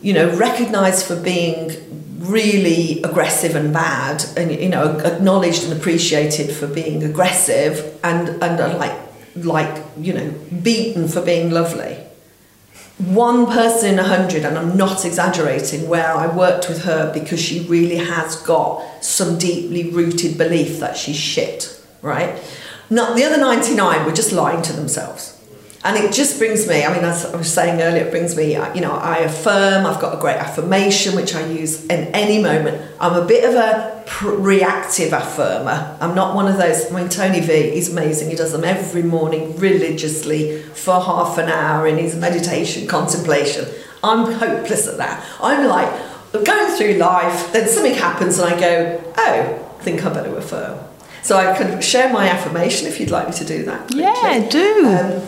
you 0.01 0.13
know, 0.13 0.35
recognised 0.35 1.05
for 1.05 1.15
being 1.15 1.71
really 2.19 3.01
aggressive 3.03 3.55
and 3.55 3.73
bad, 3.73 4.25
and 4.35 4.51
you 4.51 4.69
know, 4.69 4.97
acknowledged 4.99 5.63
and 5.63 5.73
appreciated 5.73 6.51
for 6.51 6.67
being 6.67 7.03
aggressive, 7.03 7.99
and 8.03 8.29
and 8.43 8.59
uh, 8.59 8.77
like 8.77 8.97
like 9.35 9.83
you 9.99 10.13
know, 10.13 10.33
beaten 10.63 11.07
for 11.07 11.21
being 11.21 11.51
lovely 11.51 11.97
one 12.99 13.45
person 13.45 13.93
in 13.93 13.99
a 13.99 14.03
hundred, 14.03 14.43
and 14.43 14.57
I'm 14.57 14.75
not 14.75 15.05
exaggerating, 15.05 15.87
where 15.87 16.13
I 16.13 16.27
worked 16.27 16.67
with 16.67 16.83
her 16.83 17.11
because 17.13 17.41
she 17.41 17.61
really 17.61 17.95
has 17.95 18.35
got 18.41 18.83
some 19.01 19.37
deeply 19.37 19.89
rooted 19.89 20.37
belief 20.37 20.79
that 20.79 20.97
she's 20.97 21.15
shit, 21.15 21.81
right? 22.01 22.43
Not 22.89 23.15
the 23.15 23.23
other 23.23 23.37
99 23.37 24.05
were 24.05 24.11
just 24.11 24.33
lying 24.33 24.61
to 24.63 24.73
themselves. 24.73 25.38
And 25.83 25.95
it 25.95 26.11
just 26.11 26.37
brings 26.37 26.67
me, 26.67 26.83
I 26.83 26.93
mean, 26.93 27.05
as 27.05 27.25
I 27.25 27.37
was 27.37 27.51
saying 27.51 27.81
earlier, 27.81 28.03
it 28.03 28.11
brings 28.11 28.35
me, 28.35 28.53
you 28.53 28.81
know, 28.81 28.91
I 28.91 29.19
affirm, 29.19 29.85
I've 29.85 30.01
got 30.01 30.13
a 30.13 30.19
great 30.19 30.35
affirmation 30.35 31.15
which 31.15 31.33
I 31.33 31.45
use 31.45 31.85
in 31.85 32.13
any 32.13 32.43
moment. 32.43 32.81
I'm 32.99 33.13
a 33.13 33.25
bit 33.25 33.45
of 33.45 33.55
a 33.55 34.03
pr- 34.05 34.31
reactive 34.31 35.11
affirmer. 35.11 35.97
I'm 36.01 36.15
not 36.15 36.35
one 36.35 36.49
of 36.49 36.57
those, 36.57 36.91
I 36.91 36.95
mean, 36.99 37.07
Tony 37.07 37.39
V, 37.39 37.53
is 37.53 37.89
amazing. 37.91 38.29
He 38.29 38.35
does 38.35 38.51
them 38.51 38.65
every 38.65 39.03
morning 39.03 39.55
religiously 39.57 40.61
for 40.63 40.99
half 40.99 41.37
an 41.37 41.47
hour 41.47 41.87
in 41.87 41.97
his 41.97 42.13
meditation, 42.13 42.85
contemplation. 42.85 43.65
I'm 44.03 44.33
hopeless 44.33 44.85
at 44.85 44.97
that. 44.97 45.25
I'm 45.41 45.65
like, 45.65 45.89
going 46.33 46.77
through 46.77 46.95
life, 46.95 47.53
then 47.53 47.69
something 47.69 47.93
happens 47.95 48.37
and 48.37 48.53
I 48.53 48.59
go, 48.59 49.13
oh, 49.17 49.75
I 49.79 49.83
think 49.83 50.05
I 50.05 50.13
better 50.13 50.35
affirm. 50.35 50.77
So 51.23 51.37
I 51.37 51.57
can 51.57 51.81
share 51.81 52.11
my 52.11 52.27
affirmation 52.27 52.87
if 52.87 52.99
you'd 52.99 53.11
like 53.11 53.27
me 53.27 53.33
to 53.35 53.45
do 53.45 53.63
that. 53.63 53.87
quickly. 53.87 54.01
Yeah, 54.01 54.49
do. 54.49 54.85
Um, 54.87 55.27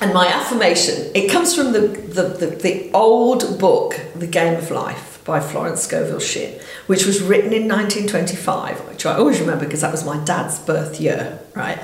and 0.00 0.14
my 0.14 0.26
affirmation, 0.26 1.10
it 1.14 1.30
comes 1.30 1.54
from 1.54 1.72
the, 1.72 1.80
the, 1.80 2.22
the, 2.22 2.46
the 2.46 2.90
old 2.92 3.58
book, 3.58 4.00
The 4.14 4.26
Game 4.26 4.56
of 4.56 4.70
Life 4.70 5.22
by 5.24 5.40
Florence 5.40 5.82
Scovel 5.82 6.20
Shinn, 6.20 6.58
which 6.86 7.04
was 7.04 7.20
written 7.20 7.52
in 7.52 7.68
1925, 7.68 8.88
which 8.88 9.04
I 9.04 9.16
always 9.16 9.40
remember 9.40 9.64
because 9.66 9.82
that 9.82 9.92
was 9.92 10.04
my 10.04 10.22
dad's 10.24 10.58
birth 10.58 11.00
year, 11.00 11.38
right? 11.54 11.78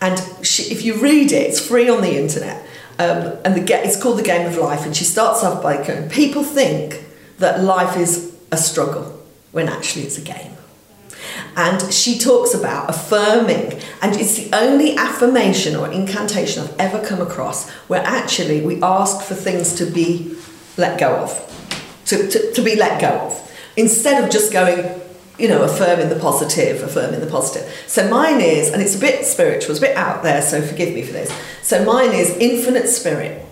And 0.00 0.20
she, 0.44 0.64
if 0.64 0.82
you 0.82 1.00
read 1.00 1.30
it, 1.30 1.48
it's 1.48 1.64
free 1.64 1.88
on 1.88 2.02
the 2.02 2.18
internet. 2.20 2.66
Um, 2.98 3.38
and 3.44 3.54
the, 3.54 3.72
it's 3.72 4.00
called 4.00 4.18
The 4.18 4.24
Game 4.24 4.46
of 4.46 4.56
Life. 4.56 4.84
And 4.84 4.96
she 4.96 5.04
starts 5.04 5.44
off 5.44 5.62
by 5.62 5.86
going, 5.86 6.08
People 6.10 6.42
think 6.42 7.04
that 7.38 7.62
life 7.62 7.96
is 7.96 8.36
a 8.50 8.56
struggle 8.56 9.20
when 9.52 9.68
actually 9.68 10.04
it's 10.04 10.18
a 10.18 10.22
game. 10.22 10.51
And 11.56 11.92
she 11.92 12.18
talks 12.18 12.54
about 12.54 12.88
affirming, 12.88 13.80
and 14.00 14.16
it's 14.16 14.36
the 14.36 14.56
only 14.56 14.96
affirmation 14.96 15.76
or 15.76 15.90
incantation 15.90 16.62
I've 16.62 16.76
ever 16.78 17.04
come 17.04 17.20
across 17.20 17.68
where 17.88 18.02
actually 18.04 18.62
we 18.62 18.80
ask 18.82 19.22
for 19.22 19.34
things 19.34 19.74
to 19.76 19.84
be 19.84 20.34
let 20.76 20.98
go 20.98 21.16
of, 21.16 22.00
to, 22.06 22.28
to, 22.28 22.52
to 22.52 22.62
be 22.62 22.76
let 22.76 23.00
go 23.00 23.08
of, 23.08 23.52
instead 23.76 24.24
of 24.24 24.30
just 24.30 24.52
going, 24.52 25.00
you 25.38 25.48
know, 25.48 25.62
affirming 25.62 26.08
the 26.08 26.18
positive, 26.18 26.82
affirming 26.82 27.20
the 27.20 27.26
positive. 27.26 27.70
So 27.86 28.08
mine 28.08 28.40
is, 28.40 28.70
and 28.70 28.80
it's 28.80 28.96
a 28.96 29.00
bit 29.00 29.26
spiritual, 29.26 29.72
it's 29.72 29.80
a 29.80 29.86
bit 29.86 29.96
out 29.96 30.22
there, 30.22 30.40
so 30.40 30.62
forgive 30.62 30.94
me 30.94 31.02
for 31.02 31.12
this. 31.12 31.30
So 31.62 31.84
mine 31.84 32.12
is 32.12 32.30
infinite 32.38 32.88
spirit. 32.88 33.46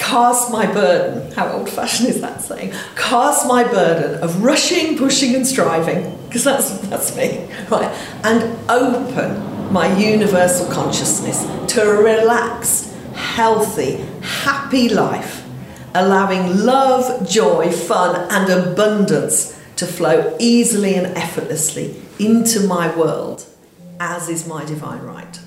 Cast 0.00 0.50
my 0.50 0.66
burden. 0.66 1.30
How 1.32 1.52
old 1.52 1.68
fashioned 1.68 2.08
is 2.08 2.20
that 2.22 2.40
saying? 2.40 2.72
Cast 2.96 3.46
my 3.46 3.62
burden 3.62 4.20
of 4.22 4.42
rushing, 4.42 4.96
pushing, 4.96 5.36
and 5.36 5.46
striving, 5.46 6.16
because 6.26 6.42
that's, 6.42 6.78
that's 6.88 7.14
me, 7.14 7.46
right? 7.70 7.94
And 8.24 8.58
open 8.68 9.72
my 9.72 9.96
universal 9.96 10.68
consciousness 10.72 11.44
to 11.74 11.82
a 11.82 12.02
relaxed, 12.02 12.92
healthy, 13.14 14.04
happy 14.22 14.88
life, 14.88 15.46
allowing 15.94 16.64
love, 16.64 17.28
joy, 17.28 17.70
fun, 17.70 18.26
and 18.30 18.50
abundance 18.50 19.60
to 19.76 19.86
flow 19.86 20.34
easily 20.40 20.94
and 20.94 21.06
effortlessly 21.16 21.94
into 22.18 22.66
my 22.66 22.92
world, 22.96 23.44
as 24.00 24.28
is 24.28 24.46
my 24.46 24.64
divine 24.64 25.02
right. 25.02 25.40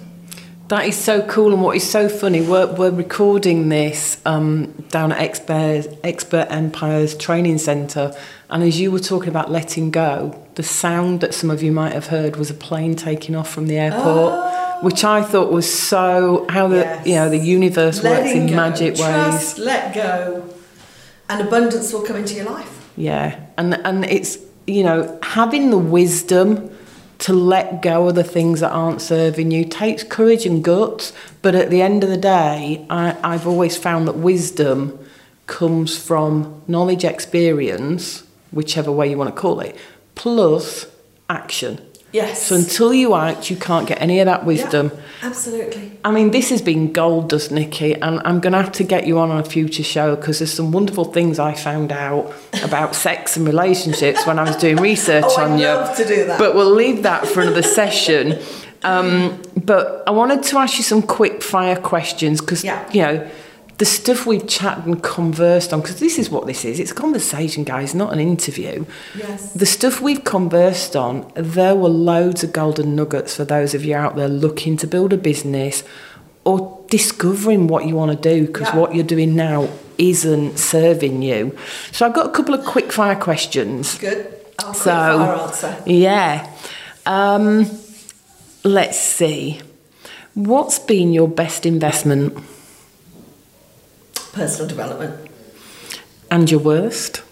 That 0.70 0.86
is 0.86 0.98
so 0.98 1.22
cool, 1.28 1.52
and 1.52 1.62
what 1.62 1.76
is 1.76 1.90
so 1.90 2.08
funny, 2.08 2.42
we're, 2.42 2.74
we're 2.74 2.90
recording 2.90 3.68
this 3.68 4.22
um, 4.26 4.72
down 4.90 5.12
at 5.12 5.20
Expert, 5.20 5.88
Expert 6.06 6.48
Empires 6.50 7.18
Training 7.18 7.58
Centre, 7.58 8.16
and 8.50 8.64
as 8.64 8.80
you 8.80 8.90
were 8.90 9.00
talking 9.00 9.28
about 9.28 9.52
letting 9.52 9.92
go, 9.92 10.42
the 10.56 10.64
sound 10.64 11.20
that 11.20 11.34
some 11.34 11.50
of 11.50 11.62
you 11.62 11.74
might 11.74 11.92
have 11.92 12.08
heard 12.08 12.38
was 12.38 12.50
a 12.50 12.54
plane 12.54 12.96
taking 12.96 13.36
off 13.36 13.50
from 13.50 13.68
the 13.68 13.78
airport. 13.78 14.34
Oh. 14.36 14.50
Which 14.82 15.04
I 15.06 15.22
thought 15.22 15.52
was 15.52 15.72
so 15.72 16.46
how 16.50 16.68
the 16.68 16.78
yes. 16.78 17.08
you 17.08 17.16
know 17.16 17.30
the 17.30 17.38
universe 17.38 18.04
Letting 18.04 18.26
works 18.26 18.36
in 18.36 18.48
go. 18.48 18.56
magic 18.56 18.96
Trust, 18.96 19.58
ways. 19.58 19.66
Let 19.66 19.96
go, 19.96 20.54
and 21.30 21.48
abundance 21.48 21.94
will 21.94 22.02
come 22.02 22.18
into 22.18 22.36
your 22.36 22.46
life. 22.46 22.86
Yeah, 22.98 23.40
and 23.58 23.76
and 23.76 24.04
it's 24.04 24.40
you 24.68 24.84
know 24.84 25.18
having 25.24 25.70
the 25.70 25.78
wisdom 25.78 26.70
to 27.20 27.34
let 27.34 27.82
go 27.82 28.10
of 28.10 28.16
the 28.16 28.24
things 28.24 28.60
that 28.60 28.72
aren't 28.72 29.02
serving 29.02 29.52
you 29.52 29.66
takes 29.66 30.04
courage 30.04 30.46
and 30.46 30.64
guts. 30.64 31.14
But 31.42 31.56
at 31.56 31.70
the 31.70 31.82
end 31.82 32.04
of 32.04 32.10
the 32.10 32.18
day, 32.18 32.86
I, 32.90 33.18
I've 33.24 33.48
always 33.48 33.78
found 33.78 34.08
that 34.08 34.16
wisdom 34.16 35.00
comes 35.48 35.98
from 35.98 36.62
knowledge, 36.68 37.04
experience, 37.04 38.24
whichever 38.52 38.92
way 38.92 39.10
you 39.10 39.18
want 39.18 39.34
to 39.34 39.42
call 39.42 39.60
it, 39.60 39.76
plus 40.16 40.86
action. 41.30 41.80
Yes. 42.14 42.44
So 42.44 42.56
until 42.56 42.94
you 42.94 43.16
act, 43.16 43.50
you 43.50 43.58
can't 43.58 43.88
get 43.88 44.00
any 44.00 44.20
of 44.20 44.28
that 44.28 44.46
wisdom. 44.46 44.92
Yeah, 44.94 45.30
absolutely. 45.30 45.92
I 46.06 46.12
mean, 46.12 46.30
this 46.30 46.52
has 46.52 46.62
been 46.62 46.94
gold 46.94 47.30
dust, 47.30 47.52
Nikki, 47.52 47.96
and 47.96 48.22
I'm 48.24 48.40
going 48.40 48.54
to 48.54 48.62
have 48.62 48.72
to 48.74 48.84
get 48.84 49.08
you 49.08 49.18
on 49.18 49.32
on 49.32 49.40
a 49.40 49.44
future 49.44 49.84
show 49.84 50.16
because 50.16 50.38
there's 50.38 50.54
some 50.54 50.72
wonderful 50.72 51.06
things 51.06 51.40
I 51.40 51.56
found 51.56 51.92
out 51.92 52.32
about 52.64 52.94
sex 53.08 53.36
and 53.36 53.48
relationships 53.48 54.28
when 54.28 54.38
I 54.38 54.44
was 54.44 54.56
doing 54.58 54.78
research 54.78 55.26
oh, 55.28 55.42
on 55.42 55.52
I'd 55.54 55.60
you. 55.60 55.66
love 55.66 55.98
to 55.98 56.08
do 56.08 56.26
that. 56.28 56.38
But 56.38 56.54
we'll 56.54 56.74
leave 56.74 57.02
that 57.02 57.28
for 57.28 57.42
another 57.42 57.64
session. 57.64 58.40
Um, 58.84 59.42
but 59.56 60.04
I 60.06 60.12
wanted 60.12 60.44
to 60.44 60.60
ask 60.60 60.78
you 60.78 60.84
some 60.84 61.02
quick 61.02 61.42
fire 61.42 61.78
questions 61.78 62.42
because, 62.42 62.64
yeah. 62.64 62.88
you 62.92 63.02
know, 63.02 63.32
the 63.78 63.86
stuff 63.86 64.26
we've 64.26 64.48
chatted 64.48 64.86
and 64.86 65.02
conversed 65.02 65.74
on, 65.74 65.82
because 65.82 66.00
this 66.00 66.20
is 66.20 66.30
what 66.30 66.46
this 66.46 66.64
is, 66.64 66.80
it's 66.80 66.92
a 66.92 66.96
conversation, 66.96 67.64
guys, 67.64 67.96
not 67.96 68.14
an 68.14 68.20
interview. 68.20 68.86
Yes. 69.16 69.54
The 69.54 69.66
stuff 69.66 70.00
we've 70.00 70.24
conversed 70.24 70.96
on, 70.96 71.32
there 71.36 71.76
were 71.76 71.90
loads 71.90 72.44
of 72.44 72.54
golden 72.54 72.96
nuggets 72.96 73.36
for 73.36 73.46
those 73.46 73.74
of 73.74 73.84
you 73.84 73.96
out 73.96 74.16
there 74.16 74.30
looking 74.30 74.78
to 74.78 74.88
build 74.88 75.12
a 75.12 75.18
business 75.18 75.84
or 76.46 76.86
discovering 76.90 77.68
what 77.68 77.86
you 77.86 77.96
want 77.96 78.12
to 78.12 78.30
do, 78.30 78.46
because 78.46 78.68
yeah. 78.68 78.78
what 78.78 78.94
you're 78.94 79.04
doing 79.04 79.36
now 79.36 79.70
isn't 79.98 80.58
serving 80.58 81.22
you. 81.22 81.58
So 81.92 82.06
I've 82.06 82.14
got 82.14 82.28
a 82.28 82.32
couple 82.32 82.54
of 82.54 82.66
quick 82.66 82.92
fire 82.92 83.16
questions. 83.16 83.98
Good. 83.98 84.40
I'll 84.60 84.74
so. 84.74 85.84
Yeah. 85.86 86.52
Um, 87.06 87.66
let's 88.64 89.00
see. 89.00 89.62
What's 90.36 90.80
been 90.80 91.14
your 91.14 91.28
best 91.28 91.66
investment? 91.66 92.38
Personal 94.34 94.68
development. 94.68 95.30
And 96.30 96.52
your 96.52 96.60
worst? 96.60 97.24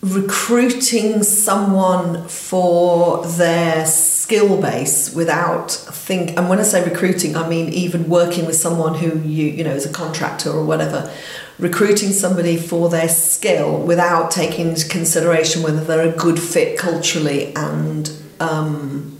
Recruiting 0.00 1.22
someone 1.24 2.26
for 2.28 3.26
their 3.26 3.84
skill 3.84 4.60
base 4.60 5.14
without 5.14 5.70
think 5.70 6.36
and 6.38 6.48
when 6.48 6.58
I 6.60 6.62
say 6.62 6.84
recruiting 6.84 7.34
I 7.34 7.48
mean 7.48 7.70
even 7.70 8.08
working 8.08 8.46
with 8.46 8.56
someone 8.56 8.94
who 8.94 9.18
you 9.26 9.46
you 9.46 9.64
know 9.64 9.72
is 9.72 9.86
a 9.86 9.92
contractor 9.92 10.50
or 10.50 10.64
whatever 10.64 11.10
recruiting 11.58 12.10
somebody 12.10 12.56
for 12.56 12.88
their 12.88 13.08
skill 13.08 13.78
without 13.78 14.30
taking 14.30 14.68
into 14.68 14.88
consideration 14.88 15.62
whether 15.62 15.82
they're 15.82 16.08
a 16.08 16.16
good 16.16 16.38
fit 16.38 16.78
culturally 16.78 17.54
and 17.56 18.12
um, 18.38 19.18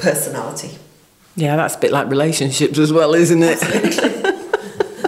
personality. 0.00 0.78
Yeah, 1.36 1.56
that's 1.56 1.76
a 1.76 1.78
bit 1.78 1.92
like 1.92 2.08
relationships 2.08 2.78
as 2.78 2.92
well, 2.92 3.14
isn't 3.14 3.42
it? 3.42 4.11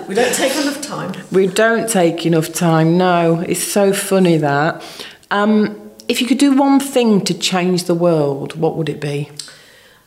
We 0.08 0.14
don't 0.14 0.34
take 0.34 0.56
enough 0.56 0.82
time. 0.82 1.12
We 1.32 1.46
don't 1.46 1.88
take 1.88 2.26
enough 2.26 2.52
time, 2.52 2.98
no. 2.98 3.40
It's 3.40 3.62
so 3.62 3.92
funny 3.92 4.36
that. 4.38 4.82
Um, 5.30 5.90
if 6.08 6.20
you 6.20 6.26
could 6.26 6.38
do 6.38 6.54
one 6.54 6.80
thing 6.80 7.22
to 7.24 7.34
change 7.34 7.84
the 7.84 7.94
world, 7.94 8.56
what 8.56 8.76
would 8.76 8.88
it 8.88 9.00
be? 9.00 9.30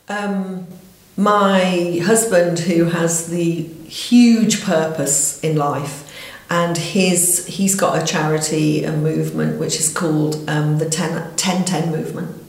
Um, 0.07 0.67
my 1.15 1.99
husband, 2.03 2.59
who 2.59 2.85
has 2.85 3.27
the 3.27 3.63
huge 3.63 4.63
purpose 4.63 5.39
in 5.43 5.57
life, 5.57 6.03
and 6.49 6.77
his 6.77 7.47
he's 7.47 7.75
got 7.75 8.01
a 8.01 8.05
charity, 8.05 8.83
a 8.83 8.91
movement 8.91 9.59
which 9.59 9.79
is 9.79 9.91
called 9.91 10.47
um, 10.47 10.77
the 10.77 10.89
10, 10.89 11.35
10 11.35 11.91
movement 11.91 12.46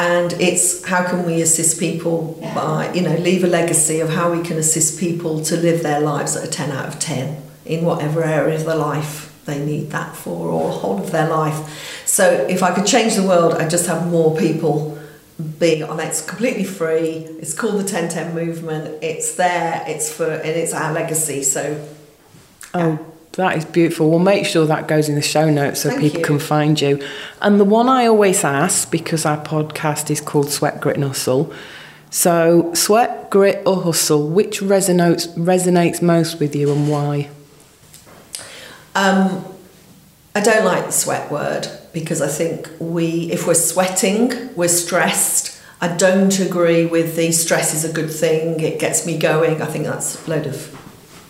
and 0.00 0.32
it's 0.34 0.82
how 0.86 1.06
can 1.06 1.26
we 1.26 1.42
assist 1.42 1.78
people 1.78 2.38
by 2.54 2.90
you 2.94 3.02
know 3.02 3.14
leave 3.16 3.44
a 3.44 3.46
legacy 3.46 4.00
of 4.00 4.08
how 4.08 4.32
we 4.32 4.42
can 4.42 4.56
assist 4.56 4.98
people 4.98 5.42
to 5.44 5.56
live 5.56 5.82
their 5.82 6.00
lives 6.00 6.36
at 6.36 6.42
a 6.42 6.50
10 6.50 6.70
out 6.70 6.86
of 6.86 6.98
10 6.98 7.42
in 7.66 7.84
whatever 7.84 8.24
area 8.24 8.54
of 8.54 8.64
their 8.64 8.76
life 8.76 9.26
they 9.44 9.62
need 9.62 9.90
that 9.90 10.16
for 10.16 10.48
or 10.48 10.70
whole 10.70 10.98
of 10.98 11.10
their 11.10 11.28
life. 11.28 11.58
So 12.06 12.24
if 12.48 12.62
i 12.62 12.74
could 12.74 12.86
change 12.86 13.14
the 13.14 13.22
world 13.22 13.54
i'd 13.54 13.70
just 13.70 13.86
have 13.86 14.06
more 14.06 14.36
people 14.36 14.98
being 15.58 15.82
on 15.82 16.00
it's 16.00 16.22
completely 16.24 16.64
free. 16.64 17.26
It's 17.42 17.54
called 17.54 17.74
the 17.74 17.78
1010 17.78 18.34
movement. 18.34 19.02
It's 19.02 19.34
there. 19.36 19.84
It's 19.86 20.12
for 20.12 20.30
and 20.30 20.54
it's 20.62 20.74
our 20.74 20.92
legacy. 20.92 21.42
So 21.42 21.62
oh 22.74 22.98
that 23.32 23.56
is 23.56 23.64
beautiful. 23.64 24.10
We'll 24.10 24.18
make 24.18 24.44
sure 24.44 24.66
that 24.66 24.88
goes 24.88 25.08
in 25.08 25.14
the 25.14 25.22
show 25.22 25.48
notes 25.48 25.80
so 25.82 25.90
Thank 25.90 26.00
people 26.00 26.20
you. 26.20 26.26
can 26.26 26.38
find 26.38 26.80
you. 26.80 27.02
And 27.40 27.60
the 27.60 27.64
one 27.64 27.88
I 27.88 28.06
always 28.06 28.42
ask, 28.42 28.90
because 28.90 29.24
our 29.24 29.42
podcast 29.42 30.10
is 30.10 30.20
called 30.20 30.50
Sweat, 30.50 30.80
Grit 30.80 30.96
and 30.96 31.04
Hustle. 31.04 31.52
So, 32.12 32.74
sweat, 32.74 33.30
grit, 33.30 33.62
or 33.64 33.82
hustle, 33.82 34.28
which 34.28 34.60
resonates 34.60 35.32
resonates 35.36 36.02
most 36.02 36.40
with 36.40 36.56
you 36.56 36.72
and 36.72 36.88
why? 36.88 37.30
Um, 38.96 39.44
I 40.34 40.40
don't 40.40 40.64
like 40.64 40.86
the 40.86 40.92
sweat 40.92 41.30
word 41.30 41.68
because 41.92 42.20
I 42.20 42.26
think 42.26 42.68
we, 42.80 43.30
if 43.30 43.46
we're 43.46 43.54
sweating, 43.54 44.52
we're 44.56 44.66
stressed. 44.66 45.56
I 45.80 45.96
don't 45.96 46.36
agree 46.40 46.84
with 46.84 47.14
the 47.14 47.30
stress 47.30 47.74
is 47.74 47.84
a 47.84 47.92
good 47.92 48.10
thing, 48.10 48.58
it 48.58 48.80
gets 48.80 49.06
me 49.06 49.16
going. 49.16 49.62
I 49.62 49.66
think 49.66 49.84
that's 49.84 50.26
a 50.26 50.30
load 50.30 50.46
of 50.46 50.76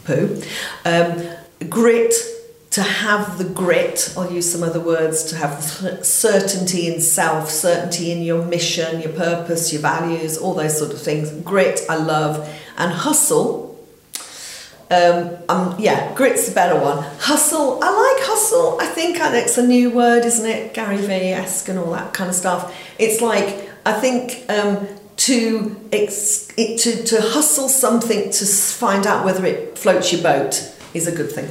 poo. 0.05 0.43
Um, 0.87 1.23
grit 1.69 2.15
to 2.71 2.83
have 2.83 3.37
the 3.39 3.45
grit, 3.45 4.15
I'll 4.17 4.31
use 4.31 4.51
some 4.51 4.63
other 4.63 4.79
words, 4.79 5.25
to 5.25 5.37
have 5.37 5.63
certainty 5.63 6.87
in 6.87 7.01
self, 7.01 7.51
certainty 7.51 8.13
in 8.13 8.23
your 8.23 8.45
mission, 8.45 9.01
your 9.01 9.13
purpose, 9.13 9.73
your 9.73 9.83
values, 9.83 10.39
all 10.39 10.55
those 10.55 10.79
sort 10.79 10.93
of 10.93 11.03
things. 11.03 11.33
Grit, 11.43 11.81
I 11.89 11.97
love. 11.97 12.49
And 12.79 12.93
hustle, 12.93 13.77
um, 14.89 15.37
um, 15.49 15.77
yeah, 15.79 16.15
grit's 16.15 16.49
the 16.49 16.55
better 16.55 16.79
one. 16.79 17.03
Hustle, 17.19 17.83
I 17.83 17.91
like 17.91 18.27
hustle. 18.27 18.81
I 18.81 18.87
think 18.87 19.19
it's 19.21 19.59
a 19.59 19.67
new 19.67 19.91
word, 19.91 20.25
isn't 20.25 20.47
it? 20.47 20.73
Gary 20.73 20.97
Vee 20.97 21.33
esque 21.33 21.69
and 21.69 21.79
all 21.79 21.93
that 21.93 22.15
kind 22.15 22.31
of 22.31 22.37
stuff. 22.37 22.77
It's 22.99 23.21
like, 23.21 23.69
I 23.85 23.93
think 23.93 24.45
um, 24.49 24.87
to, 25.17 25.77
ex- 25.93 26.49
it, 26.57 26.79
to, 26.81 27.03
to 27.05 27.21
hustle 27.21 27.69
something 27.69 28.31
to 28.31 28.47
find 28.47 29.07
out 29.07 29.25
whether 29.25 29.45
it 29.45 29.77
floats 29.77 30.13
your 30.13 30.23
boat 30.23 30.77
is 30.95 31.07
a 31.07 31.13
good 31.13 31.31
thing. 31.33 31.49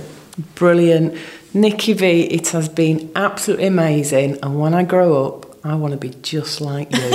Brilliant. 0.55 1.15
Nikki 1.53 1.93
V, 1.93 2.21
it 2.23 2.49
has 2.49 2.69
been 2.69 3.11
absolutely 3.15 3.65
amazing. 3.67 4.37
And 4.43 4.59
when 4.59 4.73
I 4.73 4.83
grow 4.83 5.25
up, 5.25 5.65
I 5.65 5.75
want 5.75 5.91
to 5.93 5.97
be 5.97 6.09
just 6.21 6.61
like 6.61 6.91
you. 6.95 6.99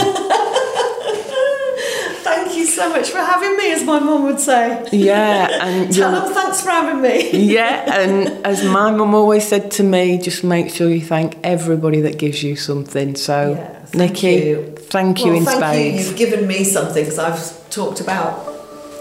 Thank 2.25 2.57
you 2.57 2.65
so 2.67 2.89
much 2.89 3.11
for 3.11 3.19
having 3.19 3.57
me, 3.57 3.71
as 3.73 3.85
my 3.85 3.99
mum 4.01 4.25
would 4.25 4.41
say. 4.41 4.87
yeah, 4.93 5.49
and 5.63 5.93
Tell 5.95 6.11
them 6.13 6.33
thanks 6.35 6.63
for 6.63 6.71
having 6.71 7.01
me. 7.03 7.31
yeah, 7.55 8.01
and 8.01 8.29
as 8.47 8.65
my 8.65 8.91
mum 8.91 9.15
always 9.15 9.47
said 9.47 9.71
to 9.73 9.83
me, 9.83 10.19
just 10.19 10.43
make 10.43 10.71
sure 10.71 10.89
you 10.91 11.01
thank 11.03 11.37
everybody 11.45 12.01
that 12.03 12.19
gives 12.19 12.43
you 12.43 12.57
something. 12.57 13.15
So, 13.15 13.53
Yeah, 13.53 13.85
thank 13.87 14.13
Nikki, 14.15 14.47
you. 14.47 14.75
thank 14.79 15.21
you 15.21 15.27
well, 15.33 15.37
in 15.37 15.45
thank 15.45 15.59
spades. 15.59 16.03
you. 16.03 16.09
You've 16.09 16.17
given 16.19 16.47
me 16.47 16.65
something 16.65 17.05
because 17.05 17.19
I've 17.19 17.71
talked 17.71 18.01
about, 18.01 18.54